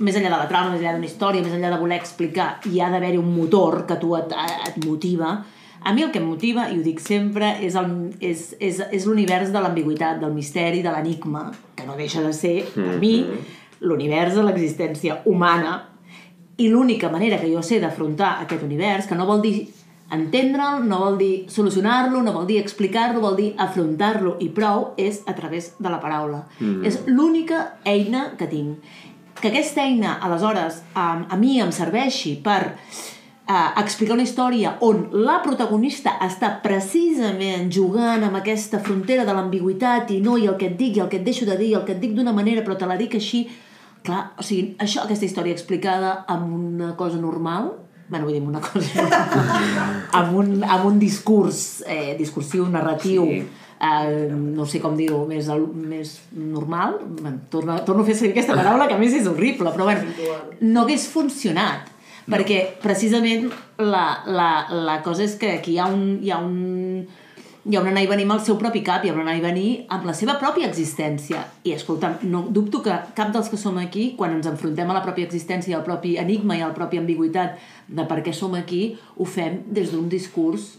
[0.00, 2.80] més enllà de la trama, més enllà d'una història, més enllà de voler explicar, hi
[2.80, 4.32] ha d'haver-hi un motor que tu et,
[4.68, 5.34] et motiva.
[5.82, 9.04] A mi el que em motiva, i ho dic sempre, és el- és, és, és
[9.06, 13.26] l'univers de l'ambigüitat, del misteri, de l'enigma, que no deixa de ser, per mi,
[13.80, 15.89] l'univers de l'existència humana
[16.60, 19.68] i l'única manera que jo sé d'afrontar aquest univers, que no vol dir
[20.12, 25.22] entendre'l, no vol dir solucionar-lo, no vol dir explicar-lo, vol dir afrontar-lo, i prou és
[25.30, 26.42] a través de la paraula.
[26.58, 26.82] Mm.
[26.86, 28.90] És l'única eina que tinc.
[29.40, 35.06] Que aquesta eina, aleshores, a, a mi em serveixi per eh, explicar una història on
[35.24, 40.72] la protagonista està precisament jugant amb aquesta frontera de l'ambigüitat i no, i el que
[40.74, 42.36] et dic, i el que et deixo de dir, i el que et dic d'una
[42.36, 43.46] manera però te la dic així,
[44.06, 47.72] clar, o sigui, això, aquesta història explicada amb una cosa normal,
[48.10, 49.06] bueno, vull dir, una cosa
[50.18, 53.38] amb, un, amb un discurs eh, discursiu, narratiu sí.
[53.78, 58.58] eh, no sé com dir-ho més, més normal bueno, torno, torno a fer servir aquesta
[58.58, 60.10] paraula que a més és horrible però bueno,
[60.60, 61.86] no hagués funcionat
[62.30, 63.48] perquè precisament
[63.80, 66.58] la, la, la cosa és que aquí hi ha un, hi ha un
[67.64, 69.34] hi ha un anar i venir amb el seu propi cap, hi ha un anar
[69.36, 71.42] i venir amb la seva pròpia existència.
[71.68, 75.02] I escolta'm, no dubto que cap dels que som aquí, quan ens enfrontem a la
[75.04, 78.96] pròpia existència, al propi enigma i a la pròpia ambigüitat de per què som aquí,
[79.16, 80.70] ho fem des d'un discurs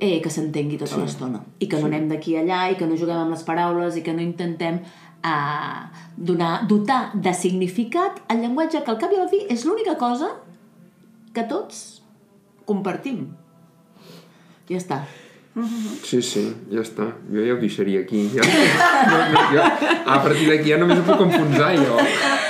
[0.00, 1.42] eh, que s'entengui tota l'estona.
[1.58, 4.04] I que no anem d'aquí a allà, i que no juguem amb les paraules, i
[4.04, 4.82] que no intentem
[5.24, 5.82] eh,
[6.16, 9.96] donar, dotar de significat al llenguatge que al cap i a la fi és l'única
[9.96, 10.34] cosa
[11.32, 12.02] que tots
[12.68, 13.30] compartim.
[14.68, 15.00] Ja està.
[16.06, 17.08] Sí, sí, ja està.
[17.32, 18.20] Jo ja ho deixaria aquí.
[18.34, 18.44] Ja...
[18.46, 19.62] No, no, jo,
[20.06, 21.96] a partir d'aquí ja només ho puc enfonsar, jo.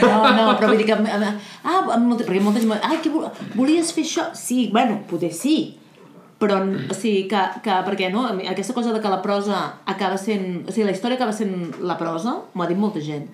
[0.02, 0.98] No, no, però vull dir que...
[0.98, 2.74] Ah, molta, perquè molta gent...
[2.84, 4.28] Ah, que vol- volies fer això?
[4.36, 5.56] Sí, bueno, poder sí.
[6.38, 10.68] Però, o sigui, que, que perquè no, aquesta cosa de que la prosa acaba sent...
[10.68, 13.24] O sigui, la història acaba sent la prosa, m'ho ha dit molta gent.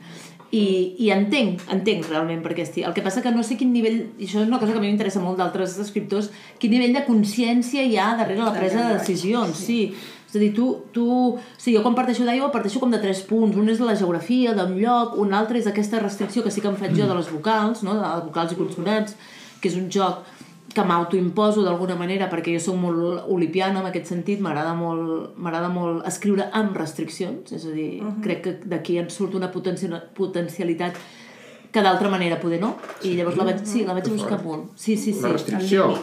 [0.55, 0.65] I,
[1.03, 2.85] i entenc, entenc realment perquè estic.
[2.87, 4.83] El que passa que no sé quin nivell, i això és una cosa que a
[4.83, 6.29] mi m'interessa molt d'altres escriptors,
[6.63, 9.81] quin nivell de consciència hi ha darrere la presa de decisions, sí.
[10.35, 11.07] És a dir, tu, tu...
[11.07, 13.55] O sigui, jo quan parteixo d'aigua parteixo com de tres punts.
[13.55, 16.71] Un és de la geografia, d'un lloc, un altre és aquesta restricció que sí que
[16.73, 17.95] em faig jo de les vocals, no?
[17.95, 19.15] de les vocals i consonants,
[19.63, 20.27] que és un joc
[20.75, 25.71] que m'autoimposo d'alguna manera perquè jo sóc molt olipiana en aquest sentit, m'agrada molt, m'agrada
[25.73, 28.23] molt escriure amb restriccions, és a dir, uh -huh.
[28.23, 30.95] crec que d'aquí en surt una potencia, potencialitat
[31.71, 34.71] que d'altra manera poder no, i llavors la vaig, sí, la vaig buscar molt.
[34.77, 35.23] Sí, sí, sí.
[35.23, 35.99] La restricció.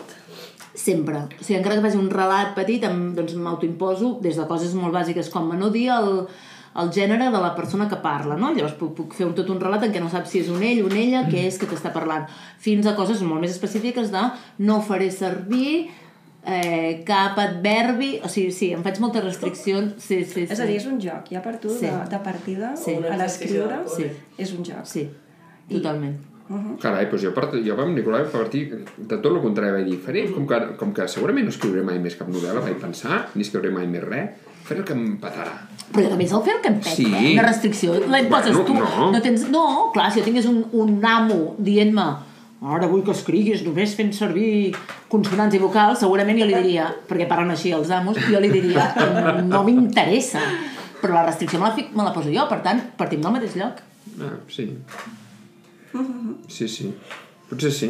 [0.73, 1.15] Sempre.
[1.39, 4.93] O sigui, encara que faci un relat petit, em, doncs m'autoimposo des de coses molt
[4.93, 6.27] bàsiques com no dir el,
[6.79, 8.53] el gènere de la persona que parla, no?
[8.55, 10.61] Llavors puc, puc fer un, tot un relat en què no saps si és un
[10.63, 12.27] ell, una ella, què és que t'està parlant.
[12.63, 14.21] Fins a coses molt més específiques de
[14.59, 15.89] no faré servir
[16.45, 18.19] eh, cap adverbi...
[18.23, 19.93] O sigui, sí, em faig moltes restriccions.
[19.99, 20.47] Sí, sí, sí.
[20.49, 21.27] És a dir, és un joc.
[21.33, 21.85] Ja per tu, Sí.
[21.85, 22.95] de, de partida, Sí.
[22.95, 24.07] a l'escriure, Sí.
[24.37, 24.85] és un joc.
[24.85, 25.09] Sí,
[25.69, 26.17] totalment.
[26.81, 28.65] Carai, doncs jo, part, jo amb Nicolai a partir
[28.97, 31.99] de tot el contrari vaig dir, faré com que, com que segurament no escriuré mai
[32.03, 34.29] més cap novel·la, vaig pensar, ni escriuré mai més res,
[34.63, 35.53] faré el que em petarà.
[35.91, 37.05] Però a més el fer el que em peta, Sí.
[37.11, 37.33] eh?
[37.33, 38.73] Una restricció, la imposes Bueno, tu.
[38.79, 39.11] no.
[39.11, 39.47] no tens...
[39.51, 42.05] No, clar, si jo tingués un, un amo dient-me
[42.61, 44.75] ara vull que escriguis només fent servir
[45.09, 48.83] consonants i vocals, segurament jo li diria, perquè parlen així els amos, jo li diria,
[49.49, 50.43] no m'interessa.
[51.01, 53.55] Però la restricció me la, fic, me la poso jo, per tant, partim del mateix
[53.57, 53.81] lloc.
[54.21, 54.67] Ah, sí.
[56.47, 56.93] Sí, sí.
[57.49, 57.89] Potser sí.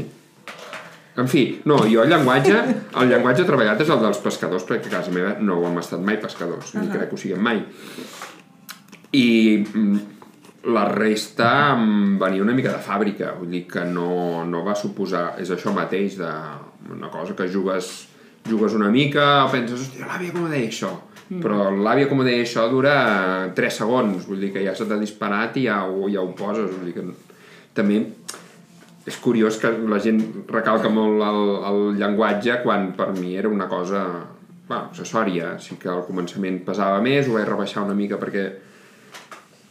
[1.20, 2.60] En fi, no, jo el llenguatge,
[3.02, 6.20] el llenguatge treballat és el dels pescadors, perquè a casa meva no hem estat mai
[6.22, 7.60] pescadors, ni crec que ho siguem mai.
[9.20, 9.28] I
[9.60, 9.98] mm,
[10.72, 15.34] la resta mm, venia una mica de fàbrica, vull dir que no, no va suposar,
[15.44, 16.32] és això mateix de
[16.96, 17.92] una cosa que jugues,
[18.48, 20.94] jugues una mica, penses, hòstia, l'àvia com ho deia això?
[21.32, 22.96] Però l'àvia com ho deia això dura
[23.56, 26.72] 3 segons, vull dir que ja se t'ha disparat i ja ho, ja ho poses,
[26.72, 27.06] vull dir que
[27.76, 28.02] també
[29.08, 30.20] és curiós que la gent
[30.52, 34.04] recalca molt el, el llenguatge quan per mi era una cosa
[34.68, 38.46] bueno, accessòria, sí que al començament pesava més, ho vaig rebaixar una mica perquè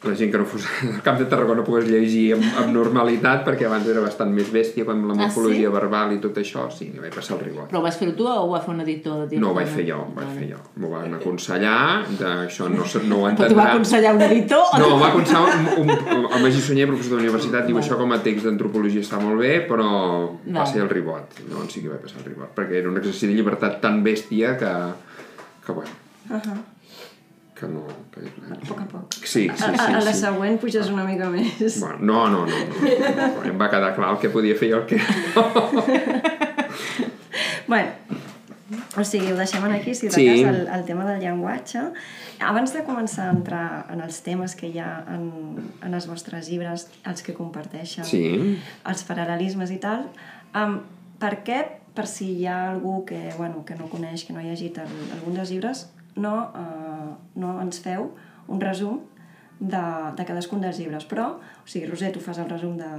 [0.03, 3.67] la gent que no fos al Camp de Tarragona pogués llegir amb, amb normalitat perquè
[3.69, 5.73] abans era bastant més bèstia quan la Ah, morfologia sí?
[5.75, 7.67] verbal i tot això, sí, li vaig passar el rigor.
[7.69, 9.27] Però ho vas fer tu o ho va fer un editor?
[9.29, 10.57] De No, ho vaig fer jo, ho vaig fer jo.
[10.81, 13.69] M'ho van aconsellar, d'això no, no ho Però t'ho va entendrà.
[13.75, 14.65] aconsellar un editor?
[14.73, 18.13] o No, em va aconsellar un, un, el Magí Sunyer, professor d'universitat, diu això com
[18.13, 20.67] a text d'antropologia està molt bé, però va Val.
[20.67, 21.41] ser el ribot.
[21.49, 24.57] Llavors sí que vaig passar el ribot, perquè era un exercici de llibertat tan bèstia
[24.57, 24.73] que,
[25.67, 25.91] que bueno,
[26.31, 26.59] Uh -huh.
[27.61, 27.85] Que no...
[28.15, 29.13] Que, A poc a poc.
[29.21, 29.65] sí, sí, sí.
[29.69, 30.21] a, a la sí.
[30.25, 31.77] següent puges una mica més.
[31.81, 33.45] Bueno, no, no, no, no.
[33.51, 34.99] Em va quedar clar el que podia fer i el que
[37.67, 37.91] Bueno,
[38.99, 40.25] o sigui, ho deixem aquí, si de Sí.
[40.27, 41.83] cas, el, el tema del llenguatge.
[42.41, 45.29] Abans de començar a entrar en els temes que hi ha en,
[45.85, 48.59] en els vostres llibres, els que comparteixen, Sí.
[48.89, 50.09] els paral·lelismes i tal,
[50.55, 50.81] um,
[51.21, 51.61] per què,
[51.95, 54.91] per si hi ha algú que, bueno, que no coneix, que no ha llegit el,
[55.19, 58.11] algun dels llibres, no, uh, no ens feu
[58.51, 59.01] un resum
[59.61, 59.83] de,
[60.17, 61.07] de cadascun dels llibres.
[61.09, 62.91] Però, o sigui, Roser, tu fas el resum de...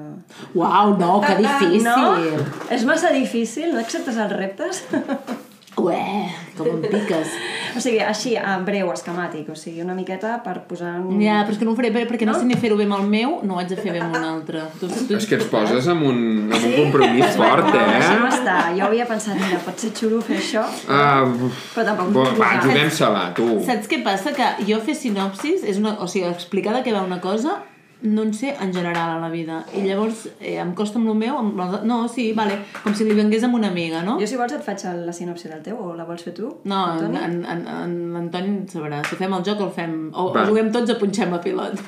[0.55, 1.87] Uau, no, que difícil.
[1.87, 2.43] No?
[2.71, 3.73] És massa difícil?
[3.73, 4.85] No acceptes els reptes?
[5.79, 7.29] Ué, com em piques.
[7.77, 10.97] o sigui, així, en breu, esquemàtic, o sigui, una miqueta per posar...
[10.99, 11.21] En...
[11.23, 12.97] Ja, però és que no ho faré bé, perquè no, sé ni fer-ho bé amb
[12.97, 14.65] el meu, no ho haig de fer bé amb un altre.
[14.81, 16.19] Tu, tu, És que ens poses amb un,
[16.51, 18.33] amb un compromís fort, no, deixa'm eh?
[18.33, 18.59] estar.
[18.75, 22.09] Jo havia pensat, mira, pot ser xulo fer això, Uh, però tampoc...
[22.15, 23.47] bo, va, juguem-se-la, tu.
[23.63, 24.33] Saps què passa?
[24.35, 27.61] Que jo fer sinopsis, és una, o sigui, explicar de què va una cosa,
[28.01, 29.65] no en sé en general a la vida.
[29.77, 33.05] I llavors eh, em costa amb el meu, amb el, no, sí, vale, com si
[33.05, 34.17] li vengués amb una amiga, no?
[34.19, 36.49] Jo, si vols, et faig la sinopsi del teu, o la vols fer tu?
[36.65, 39.03] No, en, en, en, en Antoni sabrà.
[39.09, 39.95] Si fem el joc, el fem...
[40.13, 40.43] O, Va.
[40.43, 41.81] o juguem tots o punxem a pilot.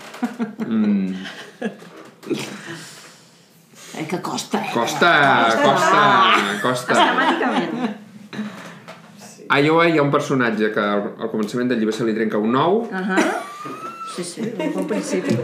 [0.67, 1.13] Mm,
[3.95, 4.71] Eh, que costa, eh?
[4.73, 5.09] costa,
[5.61, 5.99] costa,
[6.63, 6.93] costa.
[6.95, 7.91] Esquemàticament.
[9.53, 12.41] A Iowa hi ha un personatge que al, al començament del llibre se li trenca
[12.41, 13.21] un ou, Uh -huh.
[14.15, 15.37] Sí, sí, un bon principi.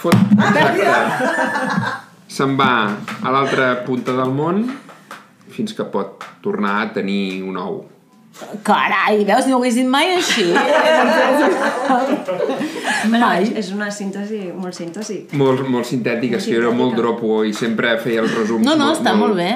[0.00, 0.16] Fot...
[0.36, 0.86] Exacte.
[2.36, 2.72] Se'n va
[3.20, 4.62] a l'altra punta del món
[5.50, 7.80] fins que pot tornar a tenir un ou.
[8.64, 9.48] Carai, veus?
[9.50, 10.46] No ho hagués dit mai així.
[13.10, 13.48] mai.
[13.58, 15.18] És una síntesi, molt síntesi.
[15.36, 18.78] Molt, molt sintètic, és que jo era molt dropo i sempre feia els resums No,
[18.80, 19.50] no, està molt bé.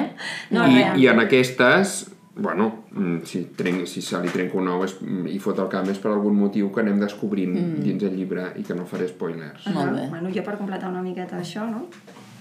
[0.53, 0.83] No, I.
[1.01, 1.95] I en aquestes,
[2.35, 5.69] bueno, mm, si, trenc, si se li trenca un ou és, mm, i fot el
[5.71, 7.83] camp és per algun motiu que anem descobrint mm.
[7.85, 9.69] dins el llibre i que no faré spoilers.
[9.75, 10.07] Molt bé.
[10.11, 11.85] Bueno, jo per completar una miqueta això, no?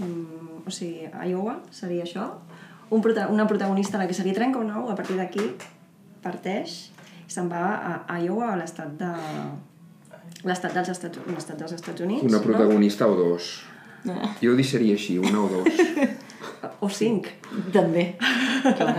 [0.03, 2.27] Mm, o sigui, Iowa seria això.
[2.91, 5.47] Un prota una protagonista a la que se li trenca un ou, a partir d'aquí
[6.25, 6.91] parteix
[7.25, 9.13] i se'n va a Iowa, a l'estat de
[10.45, 12.27] l'estat dels, Estats, l'estat dels Estats Units.
[12.27, 13.55] Una protagonista o dos.
[14.43, 15.81] Jo ho deixaria així, una o dos.
[16.81, 17.29] O cinc.
[17.73, 18.05] També.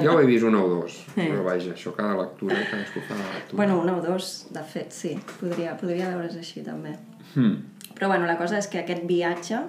[0.03, 1.21] Jo ho he vist una o dos, Sí.
[1.21, 3.57] però vaja, això cada lectura, cadascú fa la lectura.
[3.57, 5.15] Bueno, una o dos, de fet, sí.
[5.39, 6.95] Podria, podria veure's així, també.
[7.35, 7.55] Hmm.
[7.95, 9.59] Però bueno, la cosa és que aquest viatge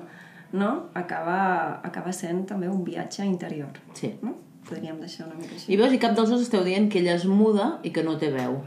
[0.53, 3.71] no, acaba, acaba sent també un viatge interior.
[3.95, 4.15] Sí.
[4.23, 4.35] No?
[4.67, 5.73] Podríem deixar una mica així.
[5.73, 8.17] I veus, i cap dels dos esteu dient que ella és muda i que no
[8.19, 8.61] té veu.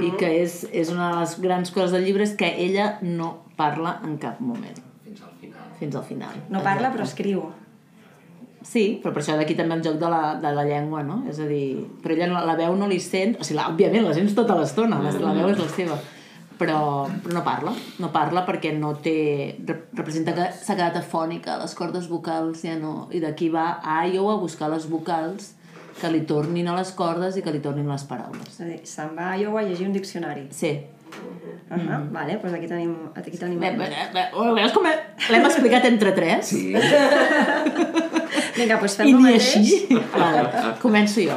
[0.00, 3.32] I que és, és una de les grans coses del llibre és que ella no
[3.58, 4.78] parla en cap moment.
[5.04, 5.66] Fins al final.
[5.80, 6.38] Fins al final.
[6.54, 7.42] No parla, però escriu.
[8.64, 11.20] Sí, però per això d'aquí també el joc de la, de la llengua, no?
[11.28, 13.36] És a dir, però ella no, la veu no li sent...
[13.38, 15.98] O sigui, la, òbviament, la sents tota l'estona, la, la veu és la seva.
[16.54, 16.78] Però,
[17.10, 19.14] però no parla, no parla perquè no té...
[19.68, 23.08] rep- Representa que s'ha quedat afònica, les cordes vocals ja no...
[23.12, 25.52] I d'aquí va a Iowa a buscar les vocals
[26.00, 28.48] que li tornin a les cordes i que li tornin les paraules.
[28.48, 30.48] És a dir, se'n va a Iowa a llegir un diccionari.
[30.50, 30.72] Sí.
[31.70, 32.00] Uh -huh.
[32.12, 32.94] Vale, doncs aquí tenim...
[33.14, 33.60] Aquí tenim...
[33.60, 34.24] Bé, bé, bé,
[34.54, 36.46] veus com l'hem explicat entre tres?
[36.46, 36.74] Sí.
[38.56, 39.56] Vinga, doncs I fem el ni mateix.
[39.56, 39.98] així.
[40.14, 41.36] Vale, començo jo.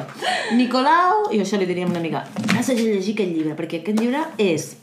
[0.58, 2.24] Nicolau, i això li diria a una amiga,
[2.58, 4.76] has de llegir aquest llibre, perquè aquest llibre és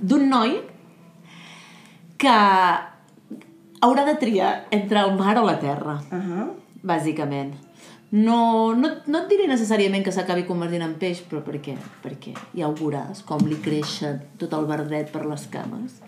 [0.00, 0.54] d'un noi
[2.20, 2.32] que
[3.80, 6.46] haurà de triar entre el mar o la terra, Uh -huh.
[6.82, 7.52] bàsicament.
[8.12, 11.76] No, no, no et diré necessàriament que s'acabi convertint en peix, però per què?
[12.02, 16.00] Perquè ja ho veuràs, com li creixen tot el verdet per les cames.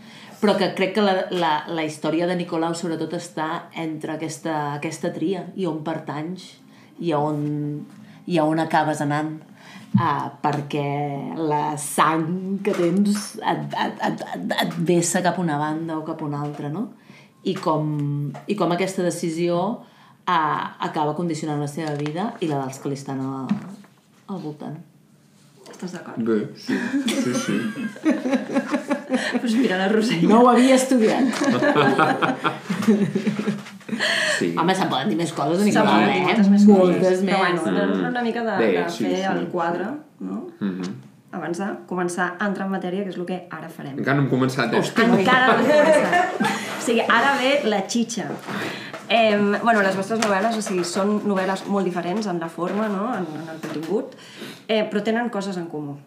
[0.42, 5.12] Però que crec que la, la, la història de Nicolau sobretot està entre aquesta, aquesta
[5.14, 6.48] tria i on pertanys
[6.98, 7.38] i on,
[8.26, 9.36] i on acabes anant.
[9.92, 10.82] Uh, perquè
[11.36, 16.04] la sang que tens et, et, et, et, et vessa cap a una banda o
[16.06, 16.86] cap a una altra, no?
[17.44, 17.92] I com,
[18.48, 22.98] i com aquesta decisió uh, acaba condicionant la seva vida i la dels que li
[22.98, 23.44] estan a,
[24.32, 24.80] al voltant.
[25.82, 26.18] Estàs d'acord?
[26.22, 26.76] Bé, sí,
[27.10, 27.54] sí, sí.
[29.42, 30.28] Doncs mira la Rosella.
[30.30, 31.26] No ho havia estudiat.
[34.38, 34.52] sí.
[34.58, 36.26] Home, se'n poden dir més coses Nicolau, poden dir eh?
[36.28, 37.24] moltes més Moltes coses.
[37.26, 37.32] més.
[37.32, 39.24] Però bueno, una, una mica de, Bé, de sí, fer sí.
[39.32, 39.88] el quadre,
[40.22, 40.44] no?
[40.60, 40.92] Mhm.
[41.32, 43.94] Abans de començar a entrar en matèria, que és el que ara farem.
[43.98, 44.82] Encara no hem començat, eh?
[44.84, 46.42] Encara no hem començat.
[46.44, 48.26] O sigui, ara ve la xitxa.
[49.12, 53.10] Eh, bueno, les vostres novel·les o sigui, són novel·les molt diferents en la forma, no?
[53.12, 54.14] en, en el contingut,
[54.64, 55.98] eh, però tenen coses en comú.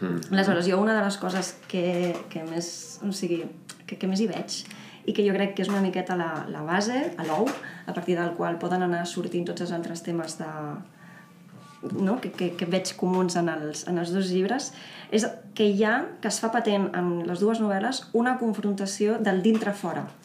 [0.00, 0.28] Mm.
[0.34, 2.68] Aleshores, jo una de les coses que, que més,
[3.00, 3.46] o sigui,
[3.86, 4.60] que, que més hi veig
[5.08, 7.48] i que jo crec que és una miqueta la, la base, a l'ou,
[7.88, 10.48] a partir del qual poden anar sortint tots els altres temes de,
[11.96, 12.20] no?
[12.20, 14.74] que, que, que veig comuns en els, en els dos llibres,
[15.10, 15.24] és
[15.56, 20.04] que hi ha, que es fa patent en les dues novel·les, una confrontació del dintre-fora.
[20.04, 20.19] Mm.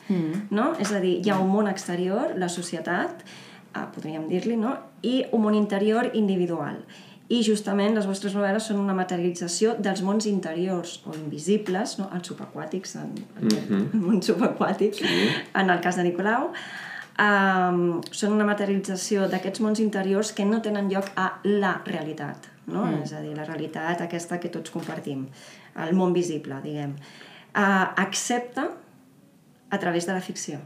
[0.52, 0.74] No?
[0.80, 3.26] És a dir, hi ha un món exterior, la societat,
[3.74, 4.76] eh, podríem dir-li, no?
[5.02, 6.80] i un món interior individual.
[7.26, 12.10] I justament les vostres novel·les són una materialització dels mons interiors o invisibles, no?
[12.14, 13.94] els subaquàtics, en, en mm -hmm.
[13.94, 15.30] el món subaquàtic, sí.
[15.54, 16.52] en el cas de Nicolau,
[17.20, 22.86] um, són una materialització d'aquests mons interiors que no tenen lloc a la realitat, no?
[22.86, 23.04] Mm.
[23.04, 25.28] és a dir, la realitat aquesta que tots compartim,
[25.76, 26.96] el món visible, diguem.
[27.56, 28.62] uh, excepte
[29.70, 30.60] a través de la ficció.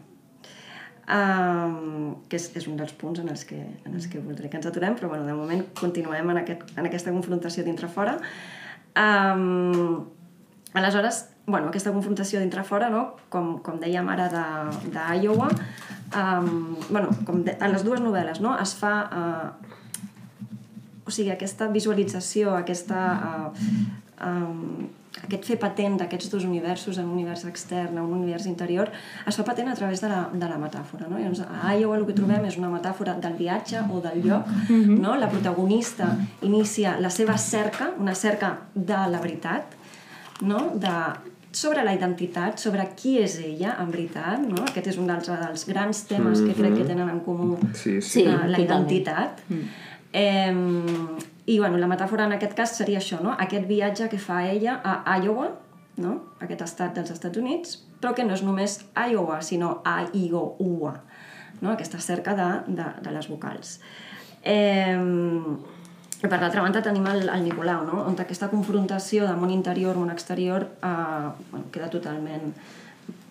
[1.10, 4.60] Um, que és, és un dels punts en els, que, en els que voldré que
[4.60, 8.20] ens aturem, però bueno, de moment continuem en, aquest, en aquesta confrontació dintre-fora.
[8.94, 10.06] Um,
[10.78, 13.16] aleshores, bueno, aquesta confrontació dintre-fora, no?
[13.34, 15.50] com, com dèiem ara d'Iowa,
[16.14, 18.54] um, bueno, com de, en les dues novel·les no?
[18.62, 19.78] es fa uh,
[21.10, 23.90] o sigui, aquesta visualització, aquesta, uh,
[24.28, 24.90] um,
[25.26, 28.92] aquest fer patent d'aquests dos universos, un univers extern, un univers interior,
[29.28, 31.08] es fa patent a través de la, de la metàfora.
[31.10, 31.20] No?
[31.20, 34.48] Llavors, a Iowa el que trobem és una metàfora del viatge o del lloc.
[34.68, 35.00] Mm -hmm.
[35.00, 35.16] no?
[35.16, 39.76] La protagonista inicia la seva cerca, una cerca de la veritat,
[40.42, 40.72] no?
[40.76, 40.96] de
[41.52, 44.64] sobre la identitat, sobre qui és ella, en veritat, no?
[44.70, 46.48] Aquest és un dels, dels grans temes mm -hmm.
[46.54, 48.24] que crec que tenen en comú sí, sí.
[48.24, 49.42] la, la identitat.
[49.50, 49.56] Mm.
[50.14, 50.54] Eh,
[51.50, 53.34] I bueno, la metàfora en aquest cas seria això, no?
[53.34, 55.48] aquest viatge que fa ella a Iowa,
[55.98, 56.12] no?
[56.46, 59.80] aquest estat dels Estats Units, però que no és només Iowa, sinó
[60.14, 60.94] Iowa,
[61.62, 61.72] no?
[61.72, 63.80] aquesta cerca de, de, de les vocals.
[64.44, 65.00] Eh,
[66.22, 68.04] per l'altra banda tenim el, el Nicolau, no?
[68.04, 72.54] on aquesta confrontació de món interior, món exterior, eh, bueno, queda totalment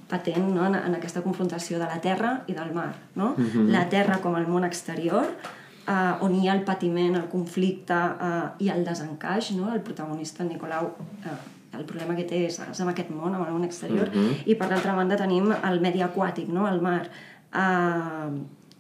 [0.08, 0.66] patent no?
[0.66, 2.94] en, en aquesta confrontació de la terra i del mar.
[3.14, 3.34] No?
[3.36, 3.68] Uh -huh.
[3.68, 5.28] La terra com el món exterior,
[5.88, 9.72] eh, on hi ha el patiment, el conflicte eh, i el desencaix, no?
[9.72, 10.90] el protagonista, el Nicolau,
[11.24, 11.38] eh,
[11.78, 14.42] el problema que té és, és amb aquest món, amb el món exterior, uh -huh.
[14.46, 16.68] i per l'altra banda tenim el medi aquàtic, no?
[16.68, 17.08] el mar,
[17.54, 18.30] eh,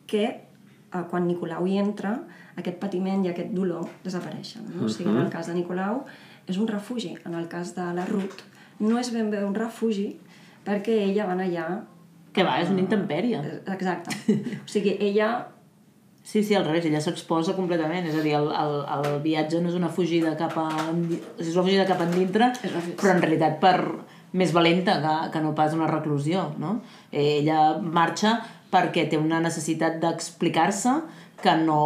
[0.06, 2.18] que eh, quan Nicolau hi entra,
[2.56, 4.62] aquest patiment i aquest dolor desapareixen.
[4.62, 4.74] No?
[4.74, 4.84] Uh -huh.
[4.84, 6.04] O sigui, en el cas de Nicolau
[6.46, 8.42] és un refugi, en el cas de la Ruth
[8.78, 10.16] no és ben bé un refugi
[10.64, 11.84] perquè ella va allà...
[12.32, 13.40] Que va, és una intempèrie.
[13.66, 14.14] Exacte.
[14.64, 15.48] O sigui, ella
[16.28, 19.70] Sí, sí, al revés, ella s'exposa completament, és a dir, el, el, el viatge no
[19.70, 20.66] és una fugida cap a...
[21.40, 22.50] és una fugida cap endintre,
[23.00, 23.78] però en realitat per
[24.36, 26.74] més valenta que, que no pas una reclusió, no?
[27.16, 28.34] Ella marxa
[28.68, 30.98] perquè té una necessitat d'explicar-se
[31.40, 31.80] que no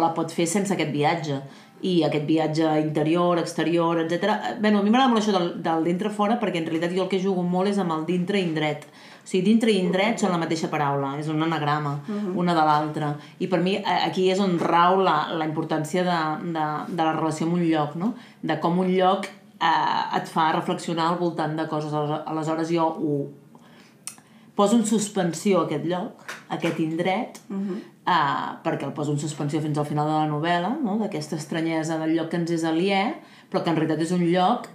[0.00, 1.42] la pot fer sense aquest viatge
[1.84, 4.56] i aquest viatge interior, exterior, etc.
[4.56, 7.20] Bé, a mi m'agrada molt això del, del dintre-fora perquè en realitat jo el que
[7.20, 8.88] jugo molt és amb el dintre-indret.
[9.22, 12.32] O sigui, dintre i indret són la mateixa paraula, és un anagrama, uh -huh.
[12.42, 13.16] una de l'altra.
[13.38, 17.46] I per mi aquí és on rau la, la importància de, de, de la relació
[17.46, 18.14] amb un lloc, no?
[18.42, 19.26] De com un lloc
[19.60, 21.92] eh, et fa reflexionar al voltant de coses.
[22.26, 23.28] Aleshores jo ho
[24.54, 27.78] poso en suspensió aquest lloc, aquest indret, uh -huh.
[28.06, 30.98] eh, perquè el poso en suspensió fins al final de la novel·la, no?
[30.98, 33.14] d'aquesta estranyesa del lloc que ens és aliè,
[33.50, 34.68] però que en realitat és un lloc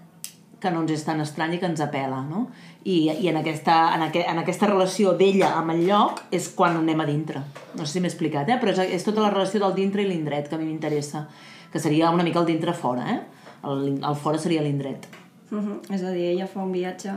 [0.60, 2.48] que no ens és tan estrany i que ens apela, no?
[2.88, 6.78] I, i en, aquesta, en, aqu en aquesta relació d'ella amb el lloc és quan
[6.80, 7.42] anem a dintre.
[7.76, 8.56] No sé si m'he explicat, eh?
[8.62, 11.26] però és, és tota la relació del dintre i l'indret que a mi m'interessa,
[11.74, 13.20] que seria una mica el dintre-fora, eh?
[13.68, 15.10] El, el fora seria l'indret.
[15.52, 15.80] Uh -huh.
[15.94, 17.12] És a dir, ella fa un viatge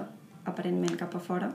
[0.44, 1.50] aparentment cap a fora,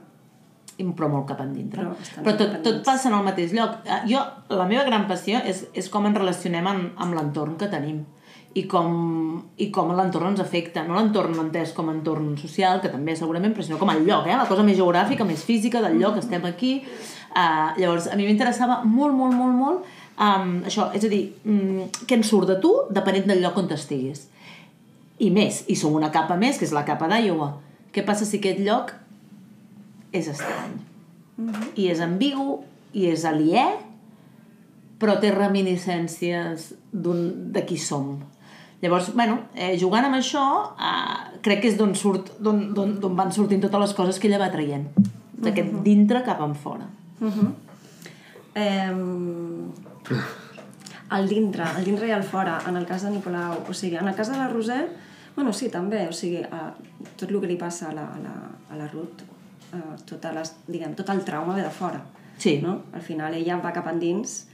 [0.77, 1.81] però molt cap endintre.
[1.81, 3.79] Però, però tot, tot passa en el mateix lloc.
[3.85, 7.67] Eh, jo, la meva gran passió és, és com ens relacionem amb, amb l'entorn que
[7.67, 8.05] tenim
[8.55, 8.91] i com,
[9.59, 10.85] i com l'entorn ens afecta.
[10.87, 14.29] No l'entorn entès com a entorn social, que també segurament, però sinó com el lloc,
[14.29, 14.37] eh?
[14.39, 16.77] la cosa més geogràfica, més física del lloc, estem aquí.
[17.35, 19.89] Uh, llavors, a mi m'interessava molt, molt, molt, molt
[20.23, 23.67] um, això, és a dir, um, què en surt de tu depenent del lloc on
[23.75, 24.29] estiguis.
[25.19, 27.49] I més, i som una capa més, que és la capa d'Iowa.
[27.91, 28.93] Què passa si aquest lloc
[30.15, 30.77] és estrany?
[31.35, 31.67] Mm -hmm.
[31.75, 32.63] I és ambigu,
[32.93, 33.65] i és aliè,
[34.99, 38.23] però té reminiscències de qui som
[38.81, 40.43] Llavors, bueno, eh, jugant amb això,
[40.77, 44.51] eh, crec que és d'on surt, d'on van sortint totes les coses que ella va
[44.51, 44.87] traient.
[45.35, 45.83] D'aquest uh -huh.
[45.83, 46.87] dintre cap en fora.
[47.19, 47.49] Uh -huh.
[48.55, 48.91] eh,
[51.11, 54.07] el dintre, el dintre i el fora, en el cas de Nicolau, o sigui, en
[54.07, 54.89] el cas de la Roser,
[55.35, 56.71] bueno, sí, també, o sigui, eh,
[57.17, 58.35] tot el que li passa a la, a la,
[58.71, 59.21] a la Ruth,
[59.73, 62.01] eh, tota les, diguem, tot el trauma ve de fora.
[62.37, 62.59] Sí.
[62.61, 62.81] No?
[62.93, 64.47] Al final ella va cap endins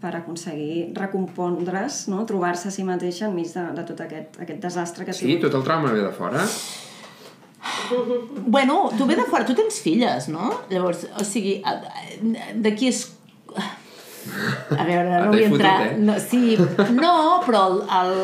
[0.00, 2.24] per aconseguir recompondre's, no?
[2.26, 5.34] trobar-se a si mateixa enmig de, de tot aquest, aquest desastre que ha sigut.
[5.34, 6.44] Sí, tot el trauma ve de fora.
[8.46, 10.52] Bueno, tu ve de fora, tu tens filles, no?
[10.70, 11.58] Llavors, o sigui,
[12.54, 13.02] de qui és...
[14.76, 15.74] A veure, no vull entrar...
[15.82, 16.06] Fotut, eh?
[16.06, 18.14] no, sí, no, però el, el,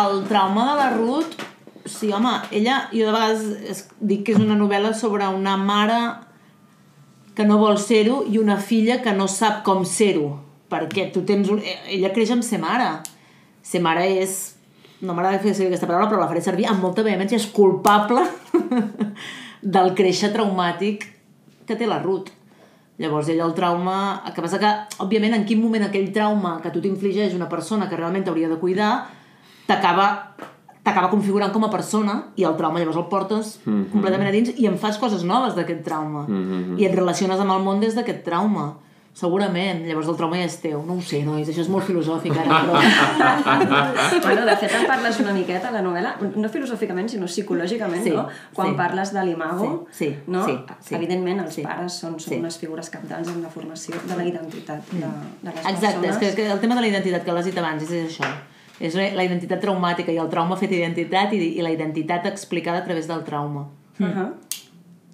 [0.00, 1.44] el trauma de la Ruth...
[1.88, 5.96] Sí, home, ella, jo de vegades es, dic que és una novel·la sobre una mare
[7.32, 10.34] que no vol ser-ho i una filla que no sap com ser-ho
[10.70, 11.60] perquè tu tens un...
[11.88, 12.88] ella creix amb ser mare
[13.62, 14.38] ser mare és
[15.00, 18.24] no m'agrada fer servir aquesta paraula però la faré servir amb molta vehemència és culpable
[19.76, 21.06] del créixer traumàtic
[21.68, 22.32] que té la Ruth
[22.98, 26.72] llavors ella el trauma el que passa que òbviament en quin moment aquell trauma que
[26.74, 28.92] tu t'infligeix una persona que realment t'hauria de cuidar
[29.68, 30.08] t'acaba
[30.88, 33.90] t'acaba configurant com a persona i el trauma llavors el portes mm -hmm.
[33.92, 36.22] completament a dins i en fas coses noves d'aquest trauma.
[36.28, 36.80] Mm -hmm.
[36.80, 38.76] I et relaciones amb el món des d'aquest trauma.
[39.18, 39.80] Segurament.
[39.82, 40.78] Llavors el trauma ja és teu.
[40.86, 42.74] No ho sé, nois, això és molt filosòfic ara, però...
[44.26, 48.12] bueno, de fet, en parles una miqueta a la novel·la, no filosòficament, sinó psicològicament, Sí,
[48.14, 48.28] no?
[48.54, 48.76] Quan sí.
[48.78, 50.44] parles de l'imago, Sí, sí, no?
[50.46, 50.54] sí,
[50.86, 50.94] sí.
[51.00, 52.36] Evidentment, els Sí, pares són, són sí.
[52.36, 52.44] Mm.
[52.46, 56.18] unes figures capdals en la formació de la identitat de, de les Exacte, és persones.
[56.22, 58.30] que, que el tema de la identitat que l'has dit abans és, és això.
[58.78, 62.78] És la la identitat traumàtica i el trauma fet identitat i, i la identitat explicada
[62.78, 63.66] a través del trauma.
[63.98, 64.32] Uh -huh.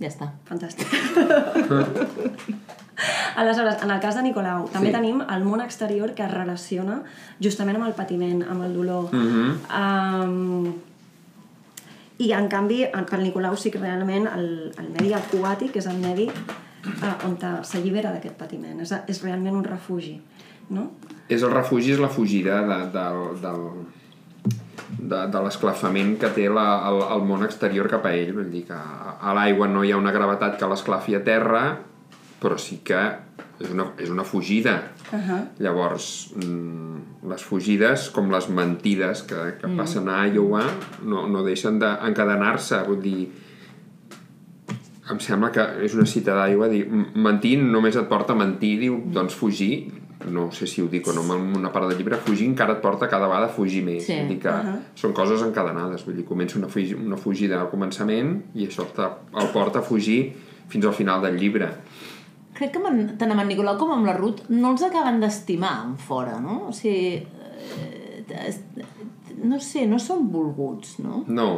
[0.01, 0.29] Ja està.
[0.45, 0.85] Fantàstic.
[3.37, 4.95] Aleshores, en el cas de Nicolau, també Sí.
[4.95, 7.01] tenim el món exterior que es relaciona
[7.43, 9.09] justament amb el patiment, amb el dolor.
[9.13, 9.57] Mhm.
[9.81, 10.75] um,
[12.19, 15.97] I, en canvi, en- per Nicolau sí que realment el, el medi aquàtic és el
[15.99, 17.35] medi uh, on
[17.67, 18.79] s'allibera d'aquest patiment.
[18.81, 20.21] És, és realment un refugi,
[20.71, 20.93] no?
[21.29, 23.05] És el refugi, és la fugida de, de,
[23.43, 23.65] del,
[25.01, 28.31] de, de l'esclafament que té la, el, el món exterior cap a ell.
[28.37, 31.65] Vull dir que a, a l'aigua no hi ha una gravetat que l'esclafi a terra,
[32.45, 33.01] però sí que
[33.63, 34.75] és una, és una fugida.
[35.13, 35.41] Uh -huh.
[35.65, 39.77] Llavors, mm, les fugides, com les mentides que, que mm.
[39.77, 40.63] passen a Iowa,
[41.05, 42.83] no, no deixen d'encadenar-se.
[42.87, 43.29] Vull dir,
[45.11, 48.79] em sembla que és una cita d'Iowa, dir, "M- mentir només et porta a mentir,
[48.81, 49.93] diu, doncs fugir,
[50.31, 52.81] no sé si ho dic o no en una part del llibre, fugir encara et
[52.81, 54.07] porta cada vegada a fugir més.
[54.07, 54.15] Sí.
[54.19, 54.53] Vull dir que
[54.95, 56.05] són coses encadenades.
[56.07, 59.03] Vull dir, comença una, fugi, una fugida al començament i això te,
[59.41, 60.33] el porta a fugir
[60.69, 61.69] fins al final del llibre.
[62.55, 65.73] Crec que amb, tant amb en Nicolau com amb la Ruth no els acaben d'estimar
[65.89, 66.69] en fora, no?
[66.69, 68.55] O sigui, eh,
[69.43, 71.25] no sé, no són volguts, no?
[71.27, 71.49] No,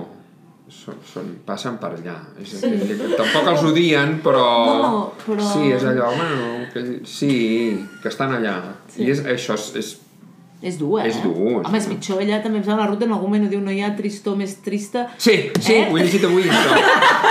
[0.73, 2.17] són, són, passen per allà.
[2.43, 4.47] És a dir, que tampoc els odien, però...
[4.87, 7.31] No, però- Sí, és allò, bueno, que, sí,
[8.03, 8.57] que estan allà.
[8.89, 9.05] Sí.
[9.05, 9.93] I és, això és, és
[10.63, 11.09] És dur, eh?
[11.11, 11.95] És dur, és Home, és dur.
[11.95, 13.91] pitjor, ella també em sembla la Ruth en algun moment ho diu, no hi ha
[13.95, 15.07] tristor més trista.
[15.19, 15.89] Sí, sí, Eh?
[15.91, 16.79] ho he llegit avui, això.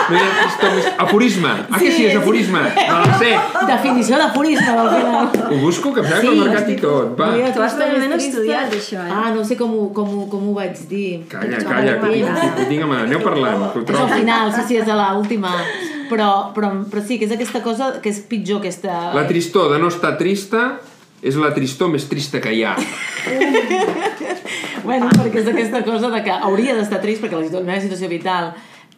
[0.10, 0.86] No hi ha tristor més...
[1.02, 1.50] Aforisme!
[1.50, 2.18] Ah, que Sí, sí, és sí.
[2.20, 2.62] aforisme!
[2.62, 3.32] No ho sé.
[3.72, 5.30] Definició d'aforisme del final.
[5.50, 7.18] Ho busco, que em sembla que Sí, ho he marcat i tot.
[7.20, 8.16] Va, Tu has trista.
[8.18, 9.12] estudiat això, eh?
[9.12, 11.26] Ah, no sé com ho, com ho, com ho vaig dir.
[11.28, 12.54] calla, calla, que, marina.
[12.56, 14.14] que, digue'm, aneu parlant, que ho És al trobo.
[14.14, 15.52] final, sí, sí, és a l'última.
[16.10, 19.14] Però, però, però sí, que és aquesta cosa que és pitjor, aquesta...
[19.16, 20.76] La tristor de no estar trista
[21.26, 22.76] és la tristor més trista que hi ha.
[24.86, 28.52] Bueno, perquè és aquesta cosa de que hauria d'estar trist perquè la meva situació vital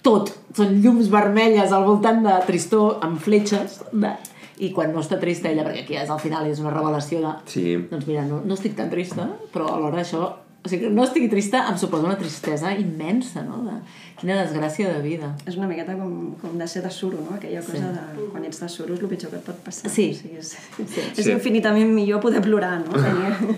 [0.03, 4.11] tot són llums vermelles al voltant de tristor amb fletxes de...
[4.59, 7.31] i quan no està trista ella, perquè aquí és al final és una revelació de...
[7.51, 7.65] Sí.
[7.91, 10.33] Doncs mira, no, no estic tan trista, però alhora això...
[10.67, 13.61] O sigui, no estigui trista em suposa una tristesa immensa, no?
[13.63, 13.77] De,
[14.19, 15.29] quina desgràcia de vida.
[15.47, 17.37] És una miqueta com, com de ser de suro, no?
[17.37, 19.89] Aquella cosa de quan ets de suro és el pitjor que et pot passar.
[19.93, 20.09] Sí.
[20.11, 21.03] O sigui, és, Sí.
[21.17, 21.31] és Sí.
[21.31, 22.91] infinitament millor poder plorar, no?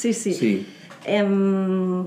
[0.00, 0.32] Sí, sí.
[0.34, 0.66] Sí.
[1.04, 2.06] Em,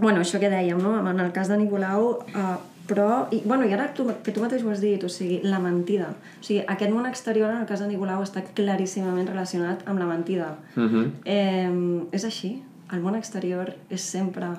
[0.00, 0.94] bueno, això que dèiem, no?
[1.10, 2.56] En el cas de Nicolau, uh,
[2.86, 3.26] però...
[3.32, 6.10] I, bueno, i ara tu, que tu mateix ho has dit, o sigui, la mentida.
[6.40, 10.06] O sigui, aquest món exterior, en el cas de Nicolau, està claríssimament relacionat amb la
[10.10, 10.52] mentida.
[10.76, 11.10] Uh -huh.
[11.24, 11.70] eh,
[12.12, 12.62] és així.
[12.94, 14.52] El món exterior és sempre...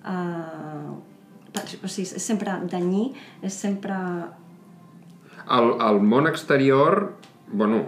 [0.00, 0.98] Uh,
[1.50, 3.10] o sigui, és sempre danyí,
[3.44, 3.96] és sempre...
[5.50, 7.00] El, el món exterior
[7.50, 7.80] bueno,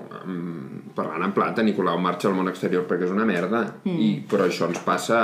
[0.96, 3.98] parlant en plata, Nicolau marxa al món exterior perquè és una merda, mm.
[4.06, 5.20] I, però això ens passa...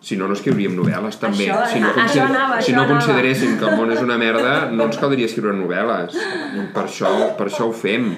[0.00, 1.44] Si no, no escriuríem novel·les, també.
[1.44, 2.94] Això- si no, això consider- anava, si no anava.
[2.94, 6.16] consideréssim que el món és una merda, no ens caldria escriure novel·les.
[6.56, 8.14] I per això, per això ho fem.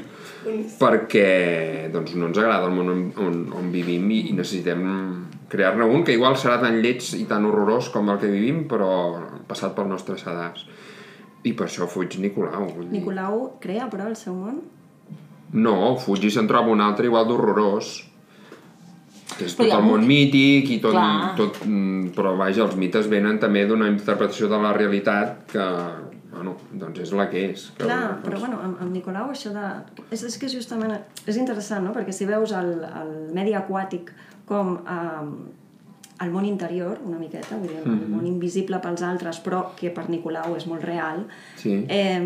[0.78, 4.86] Perquè doncs, no ens agrada el món on, on, on vivim i, i necessitem
[5.52, 8.88] crear-ne un que igual serà tan lleig i tan horrorós com el que vivim, però
[9.48, 10.64] passat pel nostre sedàs.
[11.44, 12.70] I per això fuig Nicolau.
[12.88, 14.62] Nicolau crea, però, el seu món?
[15.52, 17.90] No, fuig i se'n troba un altre igual d'horrorós.
[19.32, 21.34] Que és Però tot el món un- mític i tot, Clar.
[21.36, 21.58] tot...
[21.66, 25.66] mm, Però vaja, els mites venen també d'una interpretació de la realitat que,
[26.34, 27.70] bueno, doncs és la que és.
[27.76, 29.64] Que, Clar, doncs, però bueno, amb, amb Nicolau això de...
[30.12, 30.92] És, és que justament...
[31.26, 31.94] És interessant, no?
[31.96, 34.12] Perquè si veus el, el medi aquàtic
[34.52, 35.24] com eh,
[36.22, 39.90] el món interior, una miqueta, vull dir, el, el món invisible pels altres, però que
[39.96, 41.24] per Nicolau és molt real,
[41.58, 41.80] Sí.
[41.88, 42.22] eh,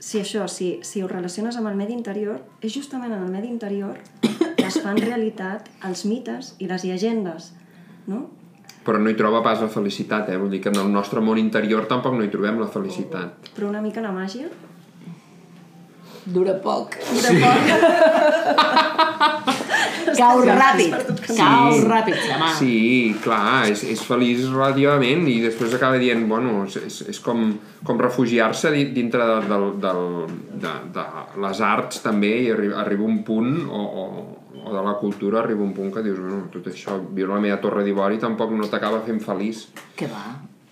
[0.00, 3.50] si això, si, si ho relaciones amb el medi interior, és justament en el medi
[3.52, 3.98] interior
[4.56, 7.50] que es fan realitat els mites i les llegendes,
[8.08, 8.22] no?
[8.86, 10.38] Però no hi troba pas la felicitat, eh?
[10.40, 13.50] Vull dir que en el nostre món interior tampoc no hi trobem la felicitat.
[13.52, 14.48] Però una mica la màgia.
[16.24, 16.96] Dura poc.
[16.96, 17.60] De poc.
[20.16, 20.94] Cau ràpid.
[21.28, 21.84] Cau Sí.
[21.88, 22.48] ràpid, home.
[22.58, 22.74] Sí,
[23.22, 27.46] clar, és, és feliç relativament i després acaba dient, bueno, és, és, és com,
[27.84, 30.02] com refugiar-se di- dintre de, del, del,
[30.66, 31.06] de, de
[31.46, 34.04] les arts també i arri, arriba un punt o, o,
[34.64, 37.44] o de la cultura arriba un punt que dius, bueno, tot això, viure a la
[37.48, 39.66] meva torre d'Ivori tampoc no t'acaba fent feliç.
[39.96, 40.26] Què va?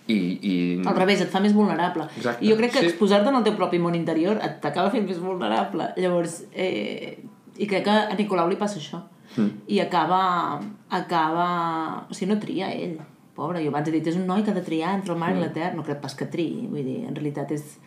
[0.09, 0.53] I, i...
[0.89, 2.07] Al revés, et fa més vulnerable.
[2.17, 2.87] Exacte, I jo crec que sí.
[2.89, 5.91] exposar-te en el teu propi món interior et t'acaba fent més vulnerable.
[6.01, 7.19] Llavors, eh,
[7.61, 9.03] i crec que a Nicolau li passa això.
[9.35, 9.49] Mm.
[9.67, 10.23] I acaba,
[10.89, 11.47] acaba...
[12.09, 12.97] O sigui, no tria ell.
[13.35, 15.31] Pobre, jo abans he dit, és un noi que ha de triar entre el mar
[15.35, 15.75] i la terra.
[15.77, 16.65] No crec pas que triï.
[16.71, 17.77] Vull dir, en realitat és,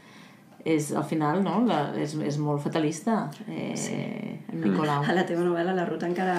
[0.65, 1.59] és al final, no?
[1.67, 3.99] La, és, és molt fatalista, eh, sí.
[4.53, 5.03] en Nicolau.
[5.05, 6.39] A la teva novel·la la Ruth encara...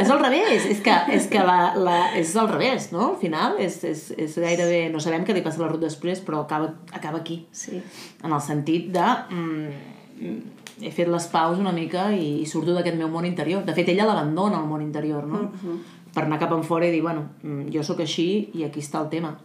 [0.00, 3.10] És al revés, és que, és que la, la, és al revés, no?
[3.10, 4.84] Al final és, és, és gairebé...
[4.94, 7.42] No sabem què li passa a la Ruth després, però acaba, acaba aquí.
[7.52, 7.82] Sí.
[8.22, 9.08] En el sentit de...
[9.34, 13.64] Mm, he fet les paus una mica i, i surto d'aquest meu món interior.
[13.64, 15.40] De fet, ella l'abandona, el món interior, no?
[15.40, 15.78] Uh -huh.
[16.14, 19.00] Per anar cap en fora i dir, bueno, mm, jo sóc així i aquí està
[19.02, 19.36] el tema.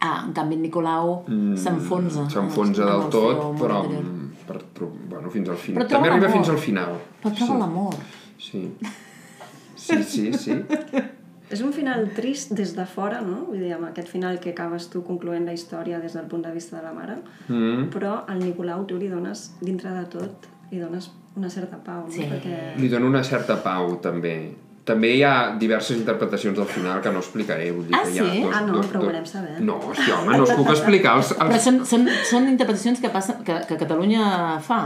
[0.00, 2.28] Ah, en canvi, en Nicolau mm, s'enfonsa.
[2.30, 4.62] S'enfonsa en el- del el tot, però mm, per,
[5.08, 5.88] bueno, fins al final.
[5.88, 6.92] També arriba fins al final.
[7.22, 7.58] Però troba sí.
[7.58, 7.94] l'amor.
[8.38, 8.70] Sí.
[9.74, 10.52] Sí, sí, sí.
[11.50, 13.44] És un final trist des de fora, no?
[13.48, 16.52] Vull dir, amb aquest final que acabes tu concloent la història des del punt de
[16.52, 17.16] vista de la mare,
[17.48, 17.88] Mm.
[17.90, 22.10] però al Nicolau tu li dones, dintre de tot, li dones una certa pau, no?
[22.12, 22.20] Sí.
[22.22, 22.76] Perquè...
[22.76, 24.54] Li dona una certa pau, també.
[24.88, 27.66] També hi ha diverses interpretacions del final que no explicaré.
[27.76, 28.42] Vull dir Ah, que hi ha sí?
[28.44, 29.10] dos, Ah, no, dos, però ho dos...
[29.10, 29.56] volem saber.
[29.68, 31.32] No, hòstia, home, no us puc explicar els...
[31.36, 31.66] Però els...
[31.66, 34.24] són, són, són interpretacions que, passen, que, que Catalunya
[34.64, 34.80] fa.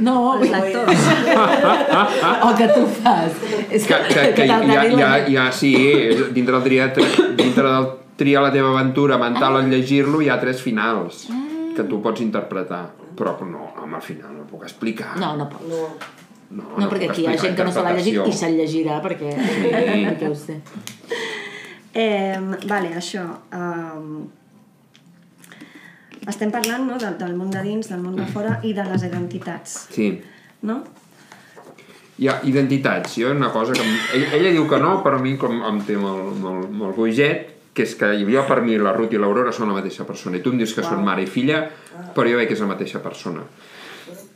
[0.00, 1.06] No, Els lectors.
[2.48, 3.38] o que tu fas.
[3.70, 5.72] És Que, que, que hi, te'l ha, hi, ha, hi ha, sí,
[6.32, 6.90] dintre del triar,
[7.36, 11.26] dintre del triar la teva aventura mental en llegir-lo hi ha tres finals
[11.76, 12.86] que tu pots interpretar.
[13.16, 15.14] Però no, home, al final no puc explicar.
[15.20, 15.62] No, no pot.
[15.68, 15.86] No.
[16.50, 19.00] No, No, perquè aquí hi ha gent que no se l'ha llegit i se'l llegirà
[19.04, 19.32] perquè...
[19.36, 20.60] perquè ho sé.
[21.96, 22.36] Eh,
[22.68, 23.24] vale, això.
[23.56, 24.26] Um,
[26.28, 29.04] estem parlant no, del, del món de dins, del món de fora i de les
[29.06, 30.10] identitats, Sí.
[30.66, 30.80] no?
[32.18, 33.18] Hi ha identitats.
[33.20, 33.82] Jo una cosa que...
[33.84, 36.96] em- Ella, ella diu que no, però a mi com em té molt, molt, molt
[36.96, 40.38] boiget, que és que jo per mi la Ruth i l'Aurora són la mateixa persona.
[40.38, 41.66] I tu em dius que són mare i filla,
[42.16, 43.42] però jo veig que és la mateixa persona.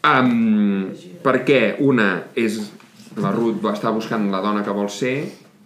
[0.07, 0.91] Um,
[1.25, 2.61] perquè una és...
[3.21, 5.17] La Ruth va estar buscant la dona que vol ser,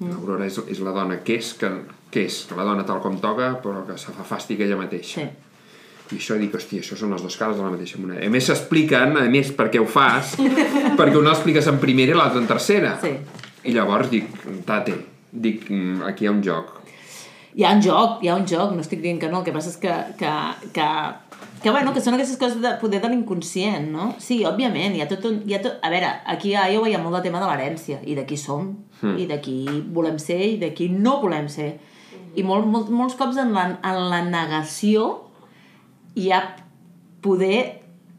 [0.01, 1.69] l'Aurora és, és la dona que és, que,
[2.11, 5.21] que és la dona tal com toca, però que se fa fàstic ella mateixa.
[5.21, 5.45] Sí.
[6.13, 8.25] I això dic, hòstia, això són les dues cares de la mateixa moneda.
[8.27, 10.35] A més, s'expliquen, a més, per què ho fas,
[10.99, 12.95] perquè una l'expliques en primera i l'altra en tercera.
[13.03, 13.13] Sí.
[13.65, 14.33] I llavors dic,
[14.69, 14.97] tate,
[15.33, 16.75] dic, mm, aquí hi ha un joc.
[17.55, 19.55] Hi ha un joc, hi ha un joc, no estic dient que no, el que
[19.55, 20.33] passa és que, que,
[20.75, 20.89] que,
[21.65, 24.11] que, bueno, que són aquestes coses de poder de l'inconscient, no?
[24.21, 25.39] Sí, òbviament, hi ha tot un...
[25.49, 25.79] Hi ha tot...
[25.81, 28.37] A veure, aquí a Iowa hi ha molt de tema de l'herència, i de qui
[28.37, 28.67] som,
[29.01, 29.15] mm.
[29.23, 29.57] i de qui
[29.97, 31.71] volem ser, i de qui no volem ser.
[32.37, 35.07] I molt, molt, molts cops en la, en la negació
[36.21, 36.43] hi ha
[37.25, 37.63] poder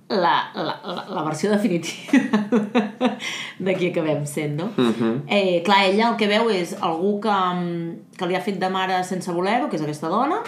[0.10, 2.42] la, la, la, la versió definitiva
[3.70, 4.72] de qui acabem sent, no?
[4.74, 5.22] Uh -huh.
[5.30, 8.70] eh, clar, ella el que veu és algú que, mm, que li ha fet de
[8.70, 10.42] mare sense voler-ho, que és aquesta dona,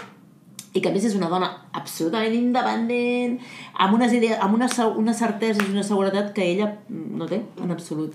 [0.78, 3.40] i que a més és una dona absolutament independent,
[3.74, 4.70] amb, unes idees, amb una,
[5.04, 8.14] una certesa i una seguretat que ella no té en absolut.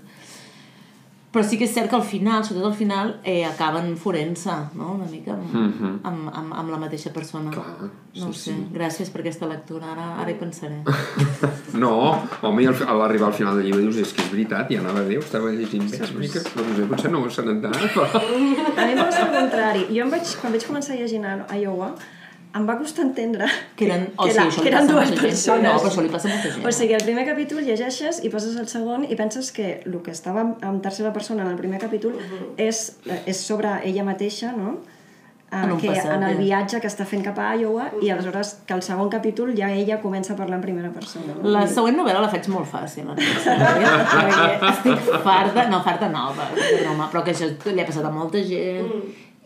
[1.33, 4.91] Però sí que és cert que al final, sobretot al final, eh, acaben forent-se, no?,
[4.93, 5.93] una mica amb, mm -hmm.
[6.09, 7.49] amb, amb, amb la mateixa persona.
[7.49, 7.89] Clar,
[8.19, 10.83] no ho sí, sé, gràcies per aquesta lectura, ara, ara hi pensaré.
[11.83, 14.69] No, home, i al, a l'arribar al final del llibre dius, és que és veritat,
[14.71, 17.29] i anava a dir, ho estava llegint bé, una mica, però potser, potser no ho
[17.29, 18.05] s'han enterat, però...
[18.83, 19.87] A mi em passa el contrari.
[19.89, 21.95] Jo em vaig, quan vaig començar a llegir a Iowa,
[22.55, 25.21] em va costar entendre Que eren, o que, això que eren dues gent.
[25.21, 25.63] persones.
[25.65, 26.65] No, però això li passa molta gent.
[26.65, 30.11] O sigui, el primer capítol llegeixes i passes al segon i penses que el que
[30.11, 32.13] estava en- en tercera persona en el primer capítol
[32.57, 34.77] és, és sobre ella mateixa, no?
[35.53, 36.41] Eh, En que passat, en el ja.
[36.41, 39.99] viatge que està fent cap a Iowa i aleshores que al segon capítol ja ella
[40.01, 41.33] comença a parlar en primera persona.
[41.35, 41.47] No?
[41.49, 43.05] La següent novel·la la faig molt fàcil,
[44.69, 46.47] estic farta, no, farta no, però,
[46.81, 48.89] broma, però que això li ha passat a molta gent,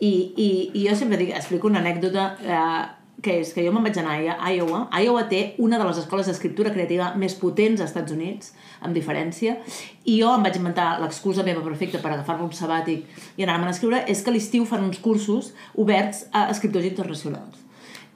[0.00, 0.48] i, i,
[0.78, 2.82] i jo sempre dic, explico una anècdota eh,
[3.22, 4.84] que és que jo me'n vaig anar a Iowa.
[5.02, 9.56] Iowa té una de les escoles d'escriptura creativa més potents als Estats Units, amb diferència,
[10.04, 13.06] i jo em vaig inventar l'excusa meva perfecta per agafar-me un sabàtic
[13.36, 17.64] i anar-me'n a escriure, és que a l'estiu fan uns cursos oberts a escriptors internacionals.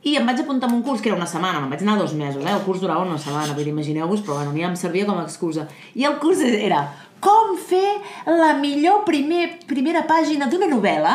[0.02, 2.14] I em vaig apuntar a un curs que era una setmana, me'n vaig anar dos
[2.18, 2.50] mesos, eh?
[2.50, 5.18] el curs durava una setmana, vull dir, imagineu-vos, però bueno, a mi em servia com
[5.18, 5.68] a excusa.
[5.94, 6.80] I el curs era
[7.22, 11.12] com fer la millor primer, primera pàgina d'una novel·la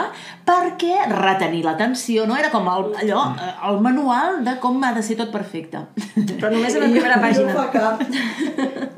[0.47, 2.38] perquè retenir l'atenció, no?
[2.39, 5.82] Era com el, allò, eh, el manual de com ha de ser tot perfecte.
[6.16, 7.58] Però només en la primera No pàgina.
[7.58, 8.05] fa cap.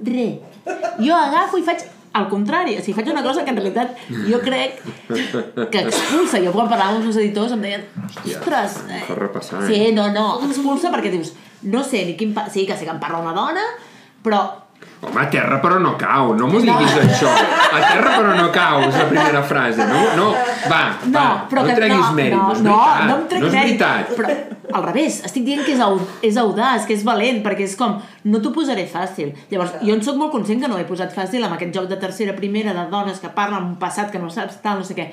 [0.06, 0.28] Re.
[1.02, 1.82] Jo agafo i faig
[2.20, 3.98] al contrari, o sigui, faig una cosa que en realitat
[4.30, 4.80] jo crec
[5.72, 6.40] que expulsa.
[6.46, 7.84] Jo quan parlava amb els editors em deien,
[8.26, 8.80] ostres...
[9.08, 11.34] fa repassar, Sí, eh?" no, no, expulsa perquè dius,
[11.70, 12.34] no sé ni quin...
[12.38, 12.48] Pa...
[12.50, 13.66] Sí, que sé que em parla una dona,
[14.26, 14.42] però
[15.00, 17.30] Home, a terra però no cau, no m'ho diguis això.
[17.32, 19.86] A terra però no cau, és la primera frase.
[19.88, 20.26] No, no,
[20.68, 23.06] va, No, va, però no que treguis no, mèrit, no, no, és no, veritat.
[23.08, 24.12] no em no és veritat.
[24.18, 24.36] Però
[24.76, 27.96] al revés, estic dient que és, au, és audaç, que és valent, perquè és com,
[28.28, 29.32] no t'ho posaré fàcil.
[29.54, 31.90] Llavors, jo en sóc molt conscient que no ho he posat fàcil amb aquest joc
[31.90, 35.00] de tercera, primera, de dones que parlen un passat que no saps, tal, no sé
[35.00, 35.10] què.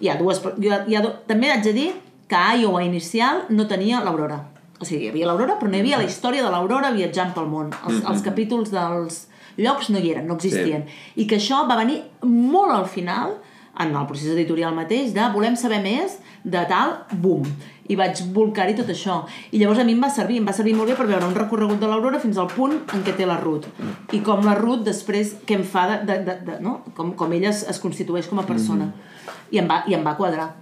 [0.00, 0.40] Hi ha dues...
[0.58, 1.12] Hi ha, hi ha do...
[1.28, 1.88] També haig de dir
[2.26, 4.55] que a Iowa inicial no tenia l'Aurora.
[4.80, 7.48] O sigui, hi havia l'Aurora, però no hi havia la història de l'Aurora viatjant pel
[7.48, 7.72] món.
[7.88, 9.22] Els, els capítols dels
[9.56, 10.84] llocs no hi eren, no existien.
[11.16, 13.38] I que això va venir molt al final,
[13.78, 17.44] en el procés editorial mateix, de volem saber més, de tal, bum.
[17.90, 19.20] I vaig volcar-hi tot això.
[19.54, 21.36] I llavors a mi em va servir, em va servir molt bé per veure un
[21.36, 23.68] recorregut de l'Aurora fins al punt en què té la Ruth.
[24.16, 26.80] I com la Ruth després, què em fa de, de, de, de no?
[26.96, 28.90] com, com ella es, es constitueix com a persona.
[29.50, 30.52] I, em va, I em va quadrar.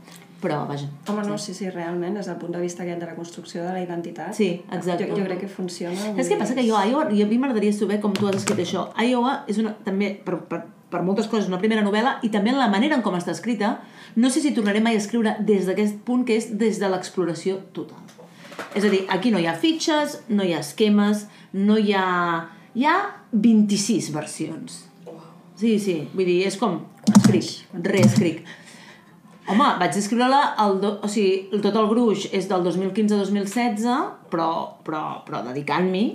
[0.44, 0.86] Però, vaja.
[1.08, 3.72] Home, no, sí, sí, realment, des del punt de vista aquest de la construcció de
[3.72, 5.08] la identitat, Sí, exacte.
[5.08, 5.96] jo, jo crec que funciona.
[5.96, 6.54] Saps què passa?
[6.58, 8.90] Que jo a Iowa, i a mi m'agradaria saber com tu has escrit això.
[9.00, 10.60] Iowa és una, també, per, per,
[10.92, 13.78] per moltes coses, una primera novel·la i també en la manera en com està escrita,
[14.16, 17.58] no sé si tornaré mai a escriure des d'aquest punt que és des de l'exploració
[17.72, 18.04] total.
[18.76, 22.50] És a dir, aquí no hi ha fitxes, no hi ha esquemes, no hi ha...
[22.74, 22.94] Hi ha
[23.32, 24.80] 26 versions.
[25.56, 26.80] Sí, sí, vull dir, és com
[27.14, 27.52] escric,
[27.86, 28.40] reescric.
[29.44, 33.90] Home, vaig escriure-la, o sigui, tot el gruix és del 2015-2016,
[34.32, 34.48] però,
[34.86, 36.06] però, però dedicant-m'hi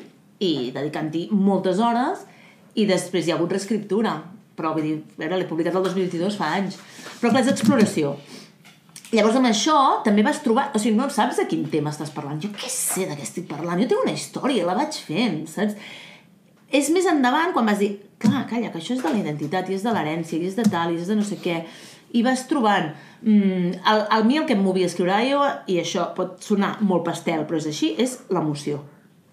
[0.46, 2.24] i dedicant-hi moltes hores,
[2.80, 4.16] i després hi ha hagut reescriptura.
[4.60, 6.80] Però, vull dir, a veure, l'he publicat el 2022, fa anys.
[7.22, 8.16] Però clar, és exploració.
[9.14, 10.68] Llavors, amb això, també vas trobar...
[10.76, 12.42] O sigui, no saps de quin tema estàs parlant.
[12.44, 13.80] Jo què sé de què estic parlant?
[13.82, 15.78] Jo tinc una història, la vaig fent, saps?
[16.70, 19.78] És més endavant quan vas dir, clar, calla, que això és de la identitat, i
[19.80, 21.64] és de l'herència, i és de tal, i és de no sé què.
[22.16, 22.92] I vas trobant...
[23.20, 26.78] Mm, el, el mi el que em movia a escriure Iowa, i això pot sonar
[26.82, 28.80] molt pastel, però és així, és l'emoció.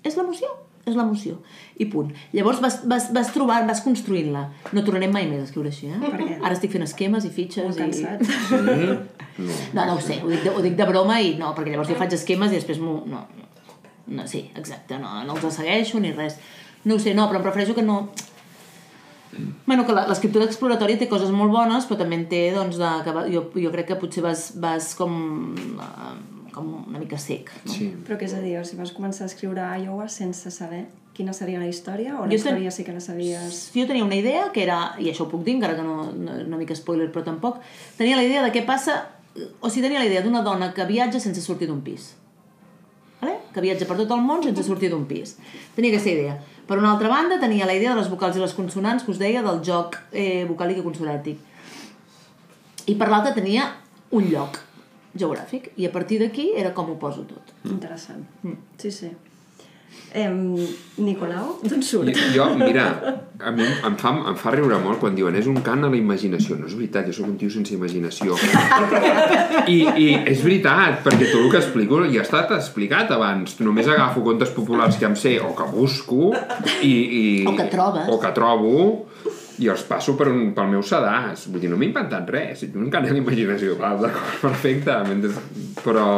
[0.06, 0.50] És l'emoció,
[0.86, 1.38] és l'emoció.
[1.78, 2.10] I punt.
[2.34, 4.42] Llavors vas, vas, vas trobant, vas construint-la.
[4.74, 6.00] No tornarem mai més a escriure així, eh?
[6.02, 6.38] Per què?
[6.40, 7.86] Ara estic fent esquemes i fitxes Molt i...
[7.86, 9.12] cansat.
[9.36, 9.44] Sí?
[9.76, 11.90] No, no ho sé, ho dic de, ho dic de broma i no, perquè llavors
[11.90, 12.78] jo faig esquemes i després.
[12.80, 13.26] No, no,
[14.06, 16.38] no, sí, exacte, no, no els segueixo ni res.
[16.88, 17.98] No ho sé, no, però em prefereixo que no...
[19.66, 22.90] Bueno, que la- l'escriptura exploratòria té coses molt bones, però també en té, doncs, de,
[23.04, 27.50] que va- jo, jo crec que potser vas, vas com, eh, com una mica sec.
[27.64, 27.72] No?
[27.72, 27.90] Sí.
[28.06, 31.32] Però què és a dir, o si vas començar a escriure Iowa sense saber quina
[31.32, 33.70] seria la història, o la Jo ten- història sí que la sabies...
[33.74, 36.32] Jo tenia una idea que era, i això ho puc dir, encara que no, no
[36.44, 37.58] una mica spoiler, però tampoc,
[37.96, 38.98] tenia la idea de què passa,
[39.60, 42.14] o sigui, tenia la idea d'una dona que viatja sense sortir d'un pis.
[43.20, 43.38] Vale?
[43.54, 45.38] Que viatja per tot el món sense sortir d'un pis.
[45.74, 46.34] Tenia aquesta idea.
[46.66, 49.20] Per una altra banda, tenia la idea de les vocals i les consonants, que us
[49.22, 51.38] deia, del joc eh, vocàlic i consonàntic.
[52.90, 53.68] I per l'altra tenia
[54.14, 54.58] un lloc
[55.14, 55.70] geogràfic.
[55.78, 57.54] I a partir d'aquí era com ho poso tot.
[57.70, 58.26] Interessant.
[58.82, 59.12] Sí, sí.
[60.16, 60.56] Em,
[60.96, 62.08] Nicolau, d'on surt?
[62.16, 62.86] Jo, jo, mira,
[63.36, 65.98] a mi em fa, em fa riure molt quan diuen és un cant a la
[65.98, 66.56] imaginació.
[66.56, 68.38] No és veritat, jo sóc un tio sense imaginació.
[69.68, 73.58] I, I és veritat, perquè tot el que explico ja ha estat explicat abans.
[73.60, 76.32] Només agafo contes populars que em sé o que busco
[76.80, 76.94] i...
[76.94, 78.08] i O que trobes.
[78.08, 78.80] O que trobo
[79.60, 81.46] i els passo per un, pel meu sedàs.
[81.52, 82.64] Vull dir, no m'he inventat res.
[82.72, 83.76] Un cant a la imaginació.
[83.80, 84.96] Val, d'acord, perfecte.
[85.12, 85.36] Mentre...
[85.84, 86.08] Però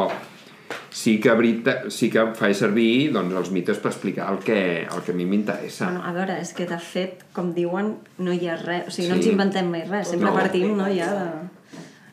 [0.99, 5.03] sí que, verita, sí que faig servir doncs, els mites per explicar el que, el
[5.07, 5.91] que a mi m'interessa.
[5.93, 9.09] Bueno, a veure, és que de fet, com diuen, no hi ha res, o sigui,
[9.13, 9.21] no Sí.
[9.23, 10.35] ens inventem mai res, sempre No.
[10.35, 11.29] partim, no, ja de,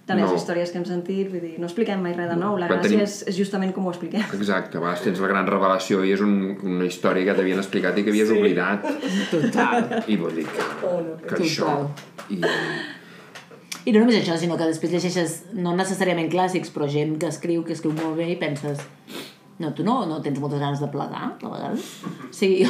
[0.05, 0.35] de les No.
[0.37, 2.91] històries que hem sentit, vull dir, no expliquem mai res de nou, la Quan gràcia
[2.91, 4.21] tenim- és, és justament com ho expliquem.
[4.37, 7.97] Exacte, a vegades tens la gran revelació i és un, una història que t'havien explicat
[7.97, 8.37] i que havies sí.
[8.37, 8.85] oblidat.
[9.31, 10.03] Total.
[10.07, 11.17] I vull dir que, Oh, no.
[11.25, 11.89] que això...
[12.29, 12.41] I,
[13.85, 17.61] I no només això, sinó que després llegeixes, no necessàriament clàssics, però gent que escriu,
[17.65, 18.81] que escriu molt bé i penses
[19.59, 21.91] no, tu no, no tens moltes ganes de plegar, a vegades?
[22.27, 22.65] O sigui,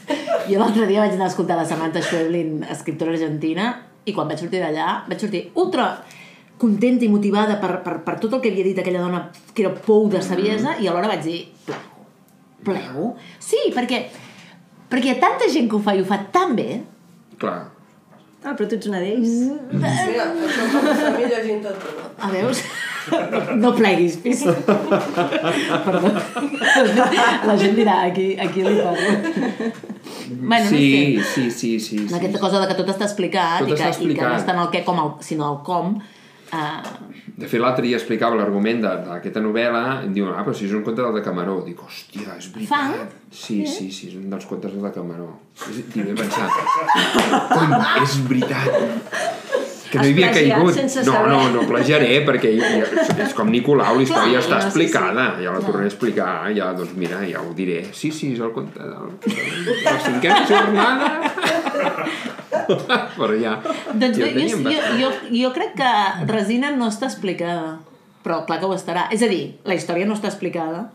[0.50, 3.72] jo, l'altre dia vaig anar a escoltar la Samantha Schweblin, escriptora argentina,
[4.06, 5.90] i quan vaig sortir d'allà, vaig sortir ultra
[6.60, 9.74] contenta i motivada per, per, per tot el que havia dit aquella dona que era
[9.74, 12.06] pou de saviesa, i alhora vaig dir, plego,
[12.64, 13.10] plego?
[13.42, 14.04] Sí, perquè,
[14.92, 16.70] perquè hi ha tanta gent que ho fa i ho fa tan bé,
[17.40, 17.58] clar,
[18.42, 19.32] Ah, però tu ets una d'ells.
[19.72, 19.90] Mira,
[20.48, 20.86] això com
[21.20, 21.76] llegint tot.
[21.84, 22.06] no?
[22.24, 22.62] A veus?
[23.60, 24.40] No pleguis, pis.
[26.74, 27.04] Perdó.
[27.48, 29.10] La gent dirà, aquí, aquí li parlo.
[30.30, 31.28] Bueno, sí, no sé.
[31.34, 32.14] sí, sí, sí, sí.
[32.14, 34.28] Aquesta cosa de que tot està explicat, Tot i, que, està i que explicat.
[34.30, 35.96] no està en el què com el, sinó el com,
[36.52, 36.82] uh,
[37.40, 40.84] De fet, l'altre dia explicava l'argument d'aquesta novel·la em diuen, ah, però si és un
[40.86, 41.60] conte del de Camaró.
[41.66, 42.70] Dic, hòstia, és veritat.
[42.70, 43.30] Fa?
[43.30, 45.32] Sí, sí, sí, és un dels contes del de Camaró.
[45.70, 46.48] I vaig pensar,
[48.04, 49.68] és veritat.
[49.90, 50.76] Que no hi havia caigut.
[51.06, 52.82] No, no, no plagiaré, perquè hi-
[53.26, 55.24] és com Nicolau, la història Clar, està no, sí, explicada.
[55.42, 57.80] Ja la tornaré a explicar, ja, doncs mira, ja ho diré.
[57.92, 59.12] Sí, sí, és el conte del...
[59.84, 61.10] La cinquena jornada...
[63.18, 63.56] Però ja...
[63.94, 65.90] Doncs ja ho jo, jo, jo, jo crec que
[66.30, 67.78] Resina no està explicada,
[68.24, 69.08] però clar que ho estarà.
[69.14, 70.86] És a dir, la història no està explicada,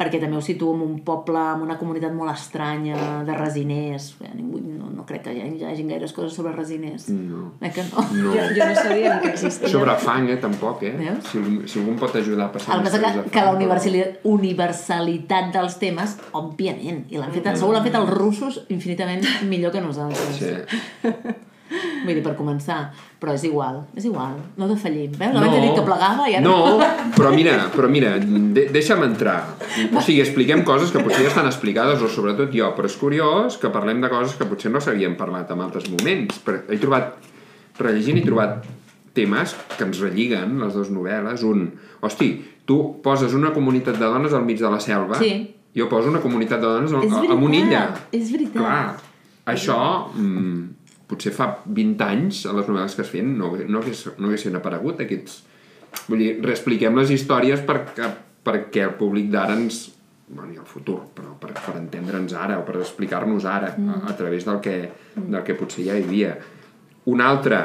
[0.00, 4.06] perquè també ho situo en un poble, en una comunitat molt estranya de resiners.
[4.16, 7.10] Bé, Ningú, no, no crec que hi hagi, hi hagi gaires coses sobre resiners.
[7.12, 7.50] No.
[7.60, 8.06] Eh que no?
[8.14, 8.32] No.
[8.32, 9.68] Jo, jo no sabia que existia.
[9.68, 10.94] Sobre fang, eh, tampoc, eh?
[10.96, 11.28] Veus?
[11.28, 13.52] Si, si algú em pot ajudar a passar El que passa que, de que la
[13.58, 19.76] universalitat, universalitat dels temes, òbviament, i l'han fet, segur l'han fet els russos infinitament millor
[19.76, 20.40] que nosaltres.
[20.40, 20.56] Sí.
[22.04, 22.78] Vull dir, per començar.
[23.20, 24.34] Però és igual, és igual.
[24.56, 25.12] No defallim.
[25.18, 25.36] Veus?
[25.36, 26.42] Abans he dit que plegava i ara...
[26.42, 26.80] No,
[27.16, 29.36] però mira, però mira, de, deixa'm entrar.
[29.92, 33.58] O sigui, expliquem coses que potser ja estan explicades, o sobretot jo, però és curiós
[33.60, 36.40] que parlem de coses que potser no s'havien parlat en altres moments.
[36.46, 37.12] Però he trobat,
[37.78, 38.64] rellegint, he trobat
[39.14, 41.44] temes que ens relliguen, les dues novel·les.
[41.46, 41.66] Un,
[42.00, 42.32] hosti,
[42.64, 45.32] tu poses una comunitat de dones al mig de la selva, Sí.
[45.76, 46.96] jo poso una comunitat de dones a
[47.36, 47.84] una illa.
[48.12, 48.58] és veritat.
[48.62, 48.96] Clar,
[49.46, 49.78] això
[50.14, 50.79] mm,
[51.10, 54.56] potser fa 20 anys a les novel·les que es feien no, no, hagués, no haguessin
[54.58, 55.40] aparegut aquests...
[56.06, 58.06] Vull dir, reexpliquem les històries perquè,
[58.46, 59.88] perquè el públic d'ara ens...
[60.30, 64.14] Bueno, i el futur, però per, per entendre'ns ara o per explicar-nos ara a, a
[64.14, 64.76] través del que,
[65.18, 66.36] del que potser ja hi havia.
[67.10, 67.58] Un altre,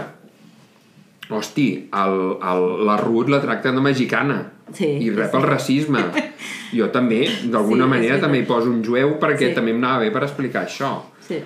[1.29, 4.39] hosti, el, el, la Ruth la tracten de mexicana
[4.73, 5.37] Sí, i rep sí.
[5.37, 6.01] el racisme.
[6.75, 7.19] Jo també,
[7.53, 8.21] d'alguna Sí, manera, veritat.
[8.25, 9.55] també hi poso un jueu perquè Sí.
[9.55, 10.89] també em anava bé per explicar això
[11.21, 11.37] Sí,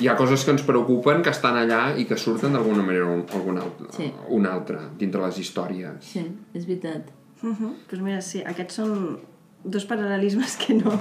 [0.00, 3.24] hi ha coses que ens preocupen que estan allà i que surten d'alguna manera o
[3.34, 4.12] alguna altra, Sí.
[4.28, 5.96] una altra dintre les històries.
[6.00, 6.24] sí,
[6.54, 7.10] és veritat.
[7.42, 7.72] Uh -huh.
[7.88, 9.18] pues mira, sí, aquests són
[9.64, 10.92] dos paral·lelismes que no...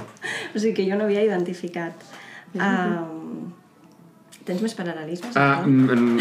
[0.56, 1.94] O sigui, que jo no havia identificat.
[2.54, 3.17] Um,
[4.48, 5.36] tens més paral·lelismes?
[5.38, 6.18] Ah, mm,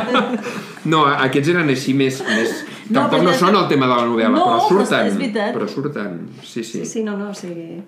[0.92, 2.20] no, aquests eren així més...
[2.28, 2.60] més...
[2.90, 5.10] No, Tampoc però no són el tema de la novel·la, No, però però surten.
[5.10, 5.52] és veritat.
[5.54, 6.80] Però surten, sí, sí.
[6.80, 7.78] Sí, sí, no, no, o sigui...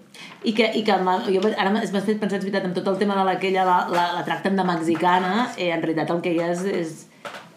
[0.46, 3.16] I que, i que jo, ara m'has fet pensar, és veritat, amb tot el tema
[3.18, 6.36] de la que ella la, la, la tracten de mexicana, eh, en realitat el que
[6.36, 6.94] hi ha és, és,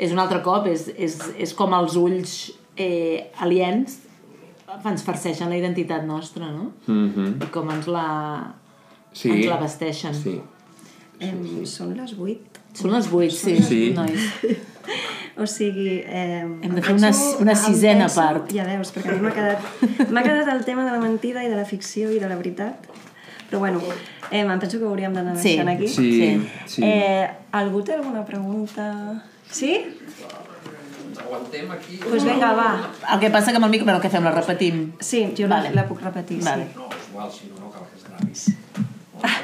[0.07, 2.35] és un altre cop, és, és, és com els ulls
[2.81, 3.99] eh, aliens
[4.83, 6.71] ens farceixen la identitat nostra, no?
[6.87, 7.43] Mm -hmm.
[7.43, 8.07] I com ens la,
[9.13, 9.29] sí.
[9.29, 10.13] ens la vesteixen.
[10.13, 10.41] Sí.
[11.19, 12.61] Em, són les 8.
[12.75, 13.93] Són les vuit, sí, Sí.
[13.95, 14.19] nois.
[15.37, 15.97] O sigui...
[16.05, 17.09] Eh, Hem de fer una-
[17.43, 18.51] una sisena part.
[18.55, 19.59] Ja veus, perquè a mi m'ha quedat,
[20.23, 22.85] quedat el tema de la mentida i de la ficció i de la veritat.
[23.49, 23.81] Però bueno,
[24.31, 25.49] eh, em penso que ho hauríem d'anar Sí.
[25.57, 25.87] deixant aquí.
[25.89, 26.47] Sí, Sí.
[26.67, 26.81] sí.
[26.85, 29.23] Eh, algú té alguna pregunta?
[29.51, 29.73] Sí?
[31.19, 31.97] Aguantem aquí.
[31.97, 32.89] Doncs pues vinga, va.
[33.13, 33.85] El que passa que amb el micro...
[33.85, 34.23] Bueno, què fem?
[34.23, 34.93] La repetim?
[34.99, 35.69] Sí, jo Vale.
[35.71, 36.63] la, la puc repetir, Vale.
[36.67, 36.77] sí.
[36.79, 38.31] No, és igual, si no, no cal que es gravi.
[38.31, 38.64] Bueno,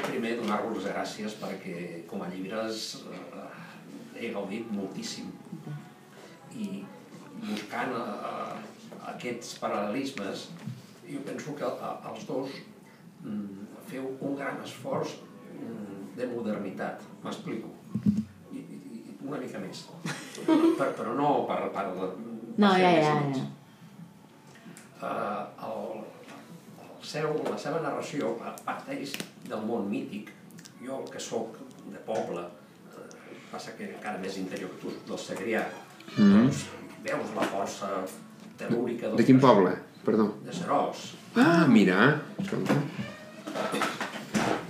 [0.06, 3.46] primer, donar-vos gràcies perquè com a llibres eh,
[4.20, 5.30] he gaudit moltíssim.
[6.58, 6.82] I
[7.42, 8.56] buscant eh,
[9.14, 10.48] aquests paral·lelismes,
[11.08, 12.58] jo penso que eh, els dos
[13.24, 15.16] mm, feu un gran esforç
[15.56, 17.00] mm, de modernitat.
[17.24, 17.72] M'explico.
[19.22, 19.86] Una mica més.
[20.44, 22.12] Per, però no per, per, per
[22.60, 23.44] No, ja, ja, ja.
[25.02, 26.02] Eh, el,
[26.84, 29.14] el seu, la seva narració pa- parteix
[29.48, 30.30] del món mític.
[30.82, 31.56] Jo, que sóc
[31.92, 35.64] de poble, eh, passa que encara més interior que tu, del Segrià,
[36.16, 36.32] Mm.
[36.34, 36.64] doncs
[37.04, 37.88] veus la força
[38.58, 39.70] telúrica dels De quin poble?
[40.04, 40.26] Perdó.
[40.44, 41.12] De Serós.
[41.36, 42.20] Ah, mira.
[42.38, 42.74] Escolta.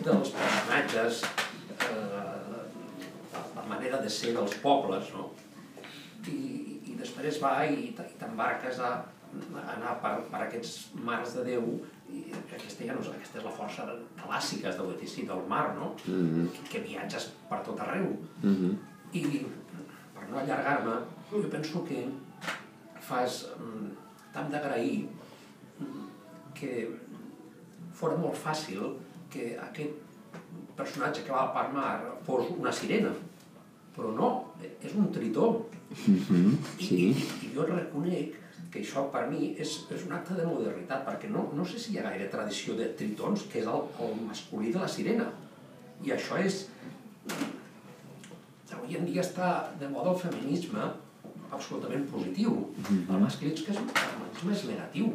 [0.04, 1.22] dels personatges,
[1.80, 2.62] eh,
[3.56, 5.30] la manera de ser dels pobles, no?
[6.26, 11.68] I, i després va i t'embarques a, a anar per, per aquests mars de Déu
[12.12, 13.86] i que aquesta, ja no és, aquesta és la força
[14.70, 15.94] es deu dir, sí, del mar, no?
[16.06, 16.48] Mhm.
[16.52, 18.10] que, que viatges per tot arreu.
[18.42, 18.76] Mhm.
[19.14, 19.24] I
[20.14, 20.98] per no allargar-me,
[21.30, 22.04] jo penso que
[23.00, 23.88] fas mm,
[24.32, 25.08] tant d'agrair
[25.80, 26.06] mm,
[26.54, 26.88] que
[27.92, 28.94] fora molt fàcil
[29.32, 29.98] que aquest
[30.76, 33.12] personatge que va per mar fos una sirena.
[33.96, 34.28] Però no,
[34.80, 35.66] és un tritó.
[36.06, 36.56] Mhm.
[36.78, 37.00] I, Sí.
[37.10, 38.38] i, I jo reconec
[38.72, 41.92] que això per mi és, és un acte de modernitat, perquè no, no sé si
[41.92, 45.28] hi ha gaire tradició de tritons, que és el, el masculí de la sirena.
[46.02, 46.62] I això és...
[48.72, 49.48] Avui en dia està
[49.80, 50.86] de moda el feminisme
[51.52, 52.54] absolutament positiu.
[52.88, 55.10] El masclisme és, el masclisme és negatiu.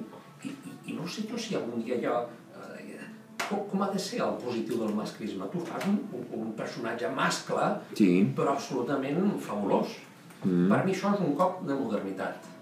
[0.46, 2.20] I, i, I no sé jo si algun dia ja...
[2.54, 3.00] Eh,
[3.48, 5.48] com, com ha de ser el positiu del masclisme?
[5.50, 8.12] Tu fas un, un, un personatge mascle, Sí.
[8.38, 9.98] però absolutament fabulós.
[10.44, 10.68] Mm.
[10.70, 12.54] Per mi això és un cop de modernitat.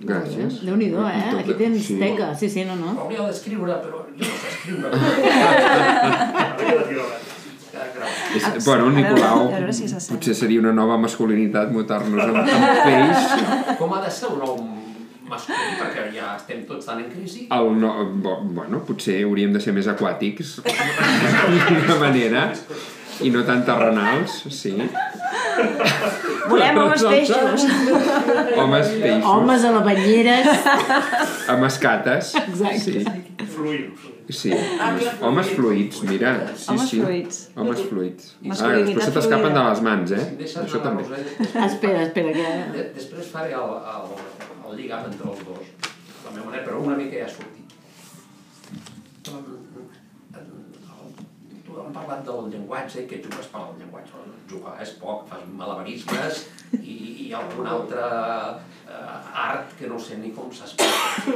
[0.00, 0.60] Gràcies.
[0.66, 1.22] Déu-n'hi-do, eh?
[1.30, 1.98] Tot- Aquí tens sí.
[2.00, 2.34] teca.
[2.34, 2.96] Sí, sí, no, no.
[3.04, 4.90] Hauria d'escriure, però jo no sé escriure.
[8.34, 12.22] És, Ah, bueno, a veure- Nicolau a veure si potser seria una nova masculinitat mutar-nos
[12.22, 12.44] en, en
[12.84, 13.18] peix.
[13.78, 14.56] Com ha de ser un nou
[15.28, 17.46] masculí, perquè ja estem tots tan en crisi.
[17.50, 17.90] El no,
[18.22, 22.52] bo, bueno, potser hauríem de ser més aquàtics, d'alguna manera,
[23.22, 24.74] i no tan terrenals, sí.
[26.48, 27.64] Volem homes peixos.
[28.58, 30.48] Homes peixos, Homes a la banyeres.
[31.48, 32.34] amb escates.
[32.34, 32.78] Exacte.
[32.80, 33.04] Sí,
[33.54, 34.00] Fluidos.
[34.30, 34.50] sí.
[35.22, 36.32] Homes fluids, mira.
[36.56, 37.00] Sí, Homes sí.
[37.00, 37.40] fluids.
[37.56, 38.30] Homes fluids.
[38.34, 40.24] Ah, Masculinitat després se t'escapen de les mans, eh?
[40.64, 41.02] Això també.
[41.68, 42.46] Espera, espera, que...
[42.76, 44.06] de- després faré el, el,
[44.70, 45.64] el lligam entre els dos.
[45.84, 47.68] De la meva manera, però una mica ja ha sortit.
[51.82, 54.20] Hem parlat del llenguatge i que jugues per al llenguatge.
[54.50, 56.44] Jugar és poc, fas malabarismes
[56.78, 56.94] i,
[57.26, 61.34] i algun altre eh, art que no sé ni com s'explica.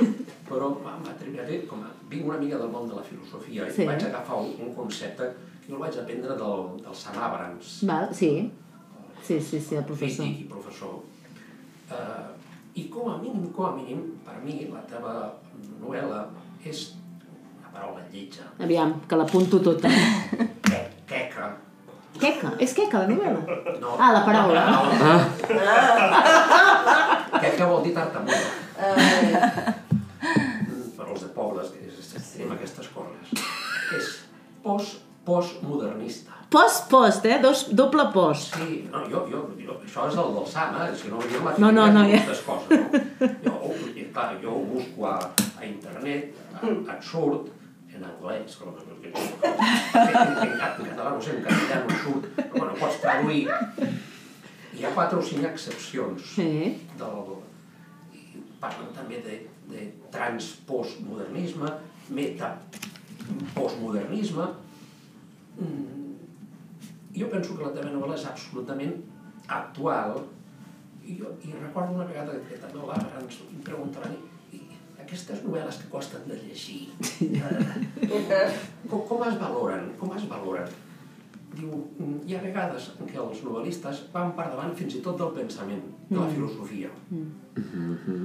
[0.48, 3.84] Però m'atreviré, com a, vinc una mica del món de la filosofia i Sí.
[3.88, 5.26] vaig agafar un, un concepte
[5.64, 8.30] que jo el vaig aprendre del, del Sant Abrams, Val, sí.
[9.22, 10.24] Sí, sí, sí, el professor.
[10.24, 10.94] crític i professor.
[11.90, 12.30] Uh,
[12.78, 15.14] I com a mínim, com a mínim, per mi, la teva
[15.82, 16.22] novel·la
[16.64, 16.92] és
[17.78, 18.42] paraula lletja.
[18.60, 19.88] Aviam, que l'apunto tota.
[19.88, 21.52] Que, queca.
[22.18, 22.50] Queca?
[22.58, 23.78] És queca, la novel·la?
[23.80, 24.62] No, Ah, la paraula.
[27.40, 28.40] Queca vol dir tartamuda.
[28.78, 29.74] Eh,
[30.18, 33.30] Mm, Per als de pobles, que és, tenim aquestes coses.
[33.94, 34.08] És
[34.64, 36.32] post, postmodernista.
[36.50, 37.38] Post, post, eh?
[37.42, 38.56] Dos, doble post.
[38.56, 40.88] Sí, no, jo, jo, jo, això és el del Sam, eh?
[40.92, 42.18] És que no, jo No, no, no, ja.
[42.18, 42.68] moltes coses,
[43.46, 43.54] no?
[43.94, 45.14] Jo, clar, jo ho busco a,
[45.60, 47.46] a internet, a, et surt
[47.98, 49.14] en anglès, com que, que, en,
[50.44, 53.44] català no sé, en castellà no surt, però bueno, pots traduir.
[54.78, 56.50] Hi ha quatre o cinc excepcions Sí.
[57.00, 57.18] del...
[58.14, 58.16] i
[58.62, 59.34] Parlen també de,
[59.70, 59.80] de
[60.14, 61.68] transpostmodernisme,
[62.18, 64.46] metapostmodernisme.
[65.58, 66.14] Mm,
[67.18, 68.94] jo penso que la teva novel·la és absolutament
[69.48, 70.10] actual
[71.04, 72.78] i, jo, i recordo una vegada que també
[73.22, 73.58] ens i
[75.08, 76.90] aquestes novel·les que costen de llegir,
[77.24, 78.50] eh,
[78.90, 79.88] com, com es valoren?
[80.00, 80.68] Com es valoren?
[81.58, 85.16] Diu, "Mm, hi ha vegades en què els novel·listes van per davant fins i tot
[85.18, 85.80] del pensament,
[86.10, 86.90] de la filosofia.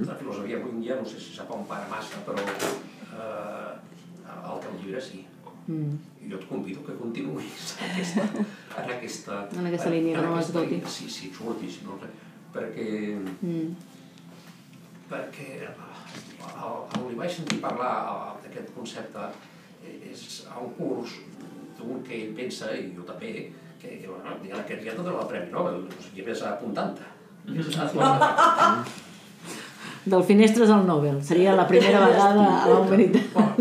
[0.06, 3.72] La filosofia avui en dia no sé si s'acompara massa, però eh,
[4.52, 5.24] el teu llibre sí.
[5.66, 5.96] Mm.
[6.20, 8.22] I jo et convido que continuïs en aquesta,
[8.84, 10.88] en aquesta, En aquesta línia, que no aquesta línia.
[10.98, 11.96] Sí, sí, et surti, si no,
[12.52, 12.86] perquè,
[13.40, 13.72] Mm.
[15.10, 15.74] Perquè el,
[16.44, 19.28] el, li vaig sentir parlar eh, d'aquest concepte
[19.84, 21.18] eh, és a un curs
[21.78, 23.32] d'un que ell pensa, i jo també,
[23.80, 27.10] que, que bueno, diuen que ja tot el Premi Nobel, o sigui, ves apuntant-te.
[30.04, 31.22] Del Finestres al Nobel.
[31.24, 33.60] Seria la primera vegada a la humanitat.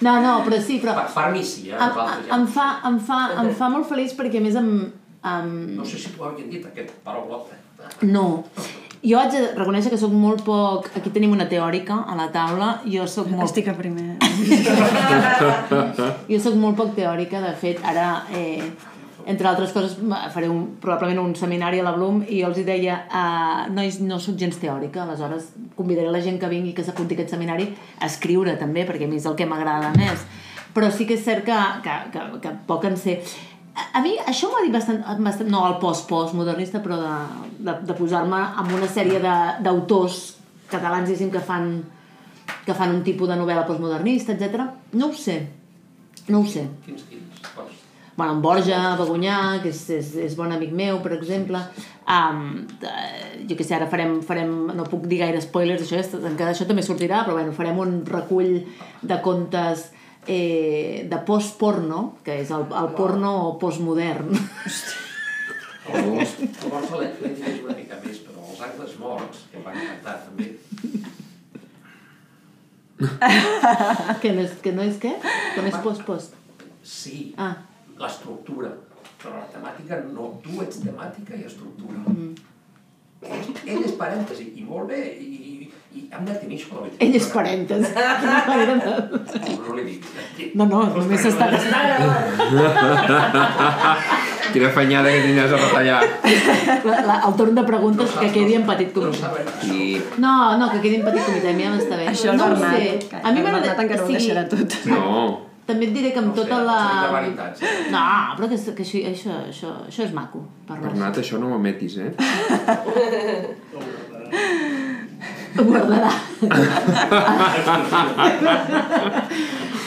[0.00, 0.94] No, no, però sí, però...
[1.44, 1.76] Sí, eh?
[1.76, 1.98] Em,
[2.38, 4.70] em, fa, em, fa, em fa molt feliç perquè a més em...
[5.28, 5.50] em...
[5.76, 7.60] No sé si t'ho havien dit, aquest paraulota.
[8.08, 8.26] No.
[9.04, 10.86] Jo haig de reconèixer que sóc molt poc...
[10.96, 12.80] Aquí tenim una teòrica a la taula.
[12.88, 13.50] Jo sóc molt...
[13.50, 14.14] Estic a primer.
[16.32, 18.64] Jo sóc molt poc teòrica, de fet, ara, eh,
[19.28, 19.98] entre altres coses,
[20.32, 24.00] faré un, probablement un seminari a la Bloom i jo els hi deia, uh, nois,
[24.00, 27.68] no sóc gens teòrica, aleshores convidaré la gent que vingui que s'apunti a aquest seminari
[28.00, 30.24] a escriure també, perquè a mi és el que m'agrada més.
[30.74, 33.20] Però sí que és cert que, que, que, que poc en sé.
[33.20, 37.16] A, a mi això m'ho ha dit bastant, bastant, no el post-postmodernista, però de,
[37.58, 40.22] de, de posar-me amb una sèrie d'autors
[40.70, 41.76] catalans, diguéssim, que fan
[42.64, 44.64] que fan un tipus de novel·la postmodernista, etc.
[44.96, 45.38] No ho sé.
[46.28, 46.64] No ho sé.
[46.84, 47.24] Quins, quins?
[48.16, 51.58] Bueno, en Borja, Begunyà, que és, és, és bon amic meu, per exemple.
[52.14, 52.62] Um,
[53.48, 56.84] jo què sé, ara farem, farem, no puc dir gaire spoilers, això, encara això també
[56.86, 58.60] sortirà, però bueno, farem un recull
[59.02, 59.88] de contes
[60.26, 64.32] eh, de post-porno, que és el, el porno postmodern.
[65.84, 70.16] Llavors, llavors l'he l'he llegit una mica més, però els angles morts, que van encantar
[70.24, 70.54] també,
[74.22, 75.12] que, no és, que no és què?
[75.20, 76.36] Que no és post-post.
[76.84, 77.56] sí, Ah,
[77.98, 78.70] l'estructura,
[79.20, 82.00] però la temàtica no, tu ets temàtica i estructura.
[82.12, 82.34] Mm.
[83.24, 85.63] Ell, ell és parèntesi, i molt bé, i,
[85.94, 86.80] i, hem de tenir això.
[87.06, 87.26] ell és
[88.82, 88.94] de...
[89.14, 90.00] No, no li dic.
[90.58, 91.46] No, no, només s'està...
[94.54, 96.00] Quina fanyada que tindràs a retallar.
[96.86, 99.46] La, la, el torn de preguntes que quedi en petit No comitè.
[99.70, 99.72] I...
[100.22, 102.06] No, no, que quedi en petit comitè, a mi ja m'està bé.
[102.12, 102.84] Això el no ho sé.
[103.10, 103.64] que A mi m'agrada...
[103.70, 104.78] Bernat encara ho deixarà tot.
[104.90, 105.02] No.
[105.64, 106.78] També et diré que amb No ho sé, tota la...
[107.14, 107.74] veritats, eh?
[107.94, 108.04] No,
[108.36, 110.90] però que, que això, això, això, això és maco, parlar.
[110.90, 112.10] Bernat, això no ho emetis, eh?
[115.54, 116.10] Ho guardarà.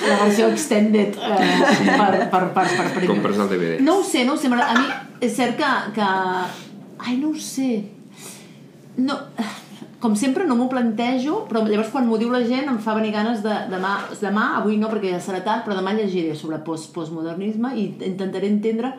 [0.07, 1.21] la versió extended eh,
[1.97, 3.73] per, per, per, per, per Compres el DVD.
[3.83, 4.47] No ho sé, no ho sé.
[4.47, 4.87] A mi
[5.27, 5.71] és cert que...
[5.97, 6.07] que...
[6.97, 7.71] Ai, no ho sé.
[8.97, 9.15] No,
[10.01, 13.13] com sempre no m'ho plantejo, però llavors quan m'ho diu la gent em fa venir
[13.15, 16.91] ganes de demà, demà avui no perquè ja serà tard, però demà llegiré sobre post,
[16.95, 18.93] postmodernisme i intentaré entendre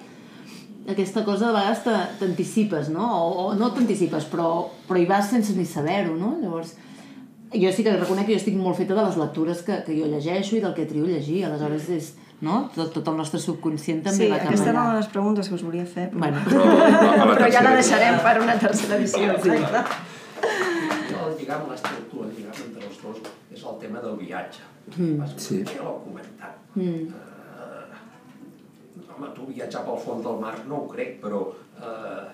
[0.89, 3.07] aquesta cosa de vegades te- t'anticipes, no?
[3.25, 4.49] O, o no t'anticipes, però,
[4.89, 6.37] però hi vas sense ni saber-ho, no?
[6.43, 6.75] Llavors,
[7.53, 10.07] jo sí que reconec que jo estic molt feta de les lectures que, que jo
[10.09, 12.11] llegeixo i del que trio llegir, aleshores és,
[12.41, 12.69] no?
[12.75, 15.49] Tot, tot el nostre subconscient també Sí, va cap aquesta era una de les preguntes
[15.49, 18.97] que us volia fer, però, Bueno, Però, la però ja la deixarem per una tercera
[19.01, 19.33] edició.
[19.33, 19.85] exacte.
[21.19, 23.17] El lligam, l'estructura, el lligam entre els dos,
[23.53, 24.61] és el tema del viatge.
[24.97, 25.25] Mm.
[25.37, 25.59] Sí.
[25.69, 26.55] Ja l'ho comentat.
[26.75, 27.09] Mm.
[29.19, 32.29] Home, tu viatjar pel fons del mar no ho crec, però uh,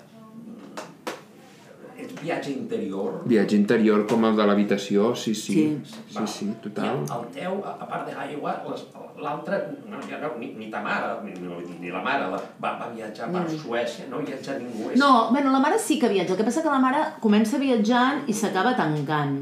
[1.97, 3.21] és viatge interior.
[3.31, 5.55] Viatge interior com el de l'habitació, sí, sí.
[5.55, 6.03] Sí.
[6.17, 7.01] Sí, sí, total.
[7.07, 8.85] I el teu, a part d'Iowa, les-
[9.25, 11.33] l'altre, no, ja no, ni, ni ta mare, ni,
[11.81, 14.91] ni, la mare, la, va, va viatjar per Suècia, no viatja ningú.
[14.91, 17.59] És, no, bueno, la mare sí que viatja, el que passa que la mare comença
[17.63, 19.39] viatjant i s'acaba tancant,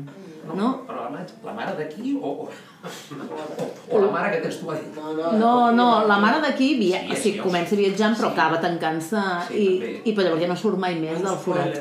[0.59, 0.69] no?
[0.89, 3.67] Però la, mare- la mare d'aquí o, o, o,
[3.97, 4.89] o la mare que tens tu a dir?
[4.97, 7.01] No, no, No, no, la mare d'aquí via...
[7.07, 8.37] Sí, o sigui, sí, comença viatjant però sí.
[8.39, 9.93] acaba tancant-se Sí, i, també.
[10.05, 11.77] i però llavors ja no surt mai més del forat.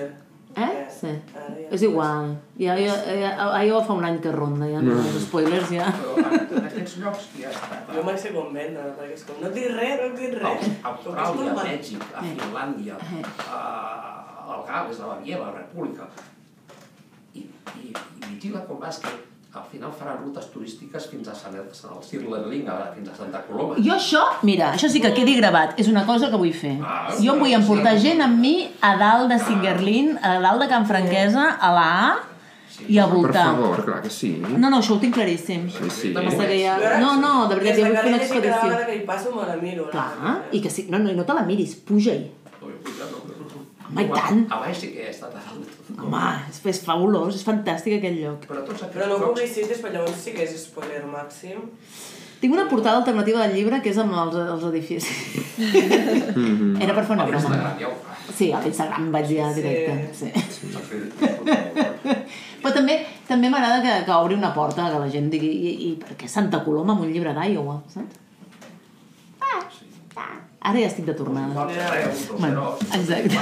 [0.52, 0.72] Eh?
[0.92, 1.12] Sí.
[1.72, 2.34] És igual.
[2.60, 3.30] Ja, ja, ja,
[3.64, 5.86] ja fa un any que ronda, ja no, els spoilers ja.
[5.96, 7.80] Però en, aquests llocs ja està.
[7.96, 10.36] Jo mai sé com vendre, perquè és com, no et dic res, no et dic
[10.44, 10.68] A res.
[10.92, 12.34] Austràlia, a Mèxic, a Eh.
[12.42, 13.24] Finlàndia, Eh.
[13.48, 13.62] a,
[14.52, 16.10] al Gales, a Baviera, a la República.
[16.12, 16.41] I,
[18.42, 19.10] vigila com vas que
[19.54, 23.42] al final faran rutes turístiques fins a Sant, Sant el Sirlerling, a- fins a Santa
[23.44, 23.76] Coloma.
[23.84, 26.78] Jo això, mira, això sí que quedi gravat, és una cosa que vull fer.
[26.82, 27.56] Ah, Jo em vull sí.
[27.56, 31.88] emportar gent amb mi a dalt de Singerlin, a dalt de Can Franquesa, a la
[32.12, 32.16] A
[32.88, 33.46] i a Per voltar.
[33.52, 34.42] favor, clar que sí.
[34.58, 35.70] No, no, això ho tinc claríssim.
[35.70, 36.14] Sí, sí.
[36.16, 36.78] Passa que ja...
[37.00, 38.86] No, no, de veritat, jo vull fer una Des de expedició.
[38.88, 39.86] que hi passo me la miro.
[39.86, 42.32] la Clar, i que sí, no, no, i no te la miris, puja-hi.
[42.62, 44.46] Home, i tant.
[44.50, 45.68] A baix sí que he estat a dalt.
[46.00, 48.46] Home, és, és fabulós, és fantàstic aquell lloc.
[48.48, 49.32] Però tots aquests Però no ho llocs...
[49.42, 51.66] publicitis, perquè llavors sí que és spoiler màxim.
[52.42, 55.06] Tinc una portada alternativa del llibre que és amb els, els edificis.
[56.82, 57.76] Era per fer una broma.
[57.80, 58.16] ja ho fa.
[58.34, 59.62] Sí, a l'Instagram vaig ja Sí.
[59.62, 59.92] directe.
[60.14, 60.32] Sí.
[60.90, 61.12] Fer-
[62.62, 62.96] Però també
[63.28, 66.28] també m'agrada que, que obri una porta, que la gent digui i, i per què
[66.30, 68.18] Santa Coloma amb un llibre d'Iowa, saps?
[69.42, 69.62] Ah,
[70.62, 71.50] Ara ja estic de tornada.
[71.52, 73.40] Igual que Reus, o Bueno, exacte.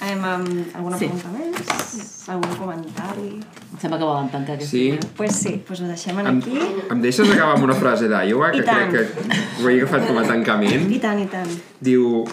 [0.00, 1.06] Anem amb alguna Sí.
[1.06, 2.28] pregunta més?
[2.28, 3.28] Algun comentari?
[3.72, 4.70] Em sembla que volen tancar aquesta.
[4.70, 4.90] Sí.
[4.92, 6.58] Doncs pues sí, pues ho deixem Em, aquí.
[6.90, 8.90] em deixes acabar amb una frase d'Iowa, que I tant.
[8.90, 10.90] crec que ho he agafat com a tancament?
[10.90, 11.50] I tant, i tant.
[11.80, 12.24] Diu,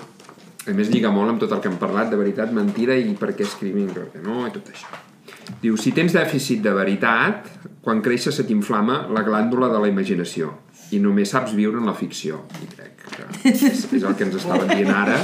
[0.66, 3.36] a més lliga molt amb tot el que hem parlat, de veritat, mentira i per
[3.36, 4.88] què escrivim, crec que no, i tot això.
[5.62, 7.46] Diu, si tens dèficit de veritat,
[7.82, 10.54] quan creixes se t'inflama la glàndula de la imaginació
[10.92, 14.72] i només saps viure en la ficció i crec que és, el que ens estaven
[14.72, 15.18] dient ara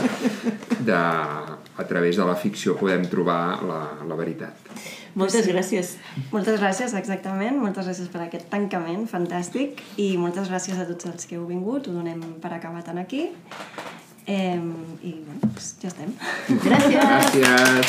[0.80, 4.72] de, a través de la ficció podem trobar la, la veritat
[5.14, 5.97] moltes gràcies.
[6.34, 7.59] Moltes gràcies, exactament.
[7.61, 11.88] Moltes gràcies per aquest tancament fantàstic i moltes gràcies a tots els que heu vingut.
[11.88, 13.28] Ho donem per acabat en aquí.
[14.26, 16.14] Eh, I bé, doncs ja estem.
[16.66, 17.38] Gràcies.
[17.38, 17.86] Gràcies.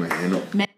[0.00, 0.70] Bueno.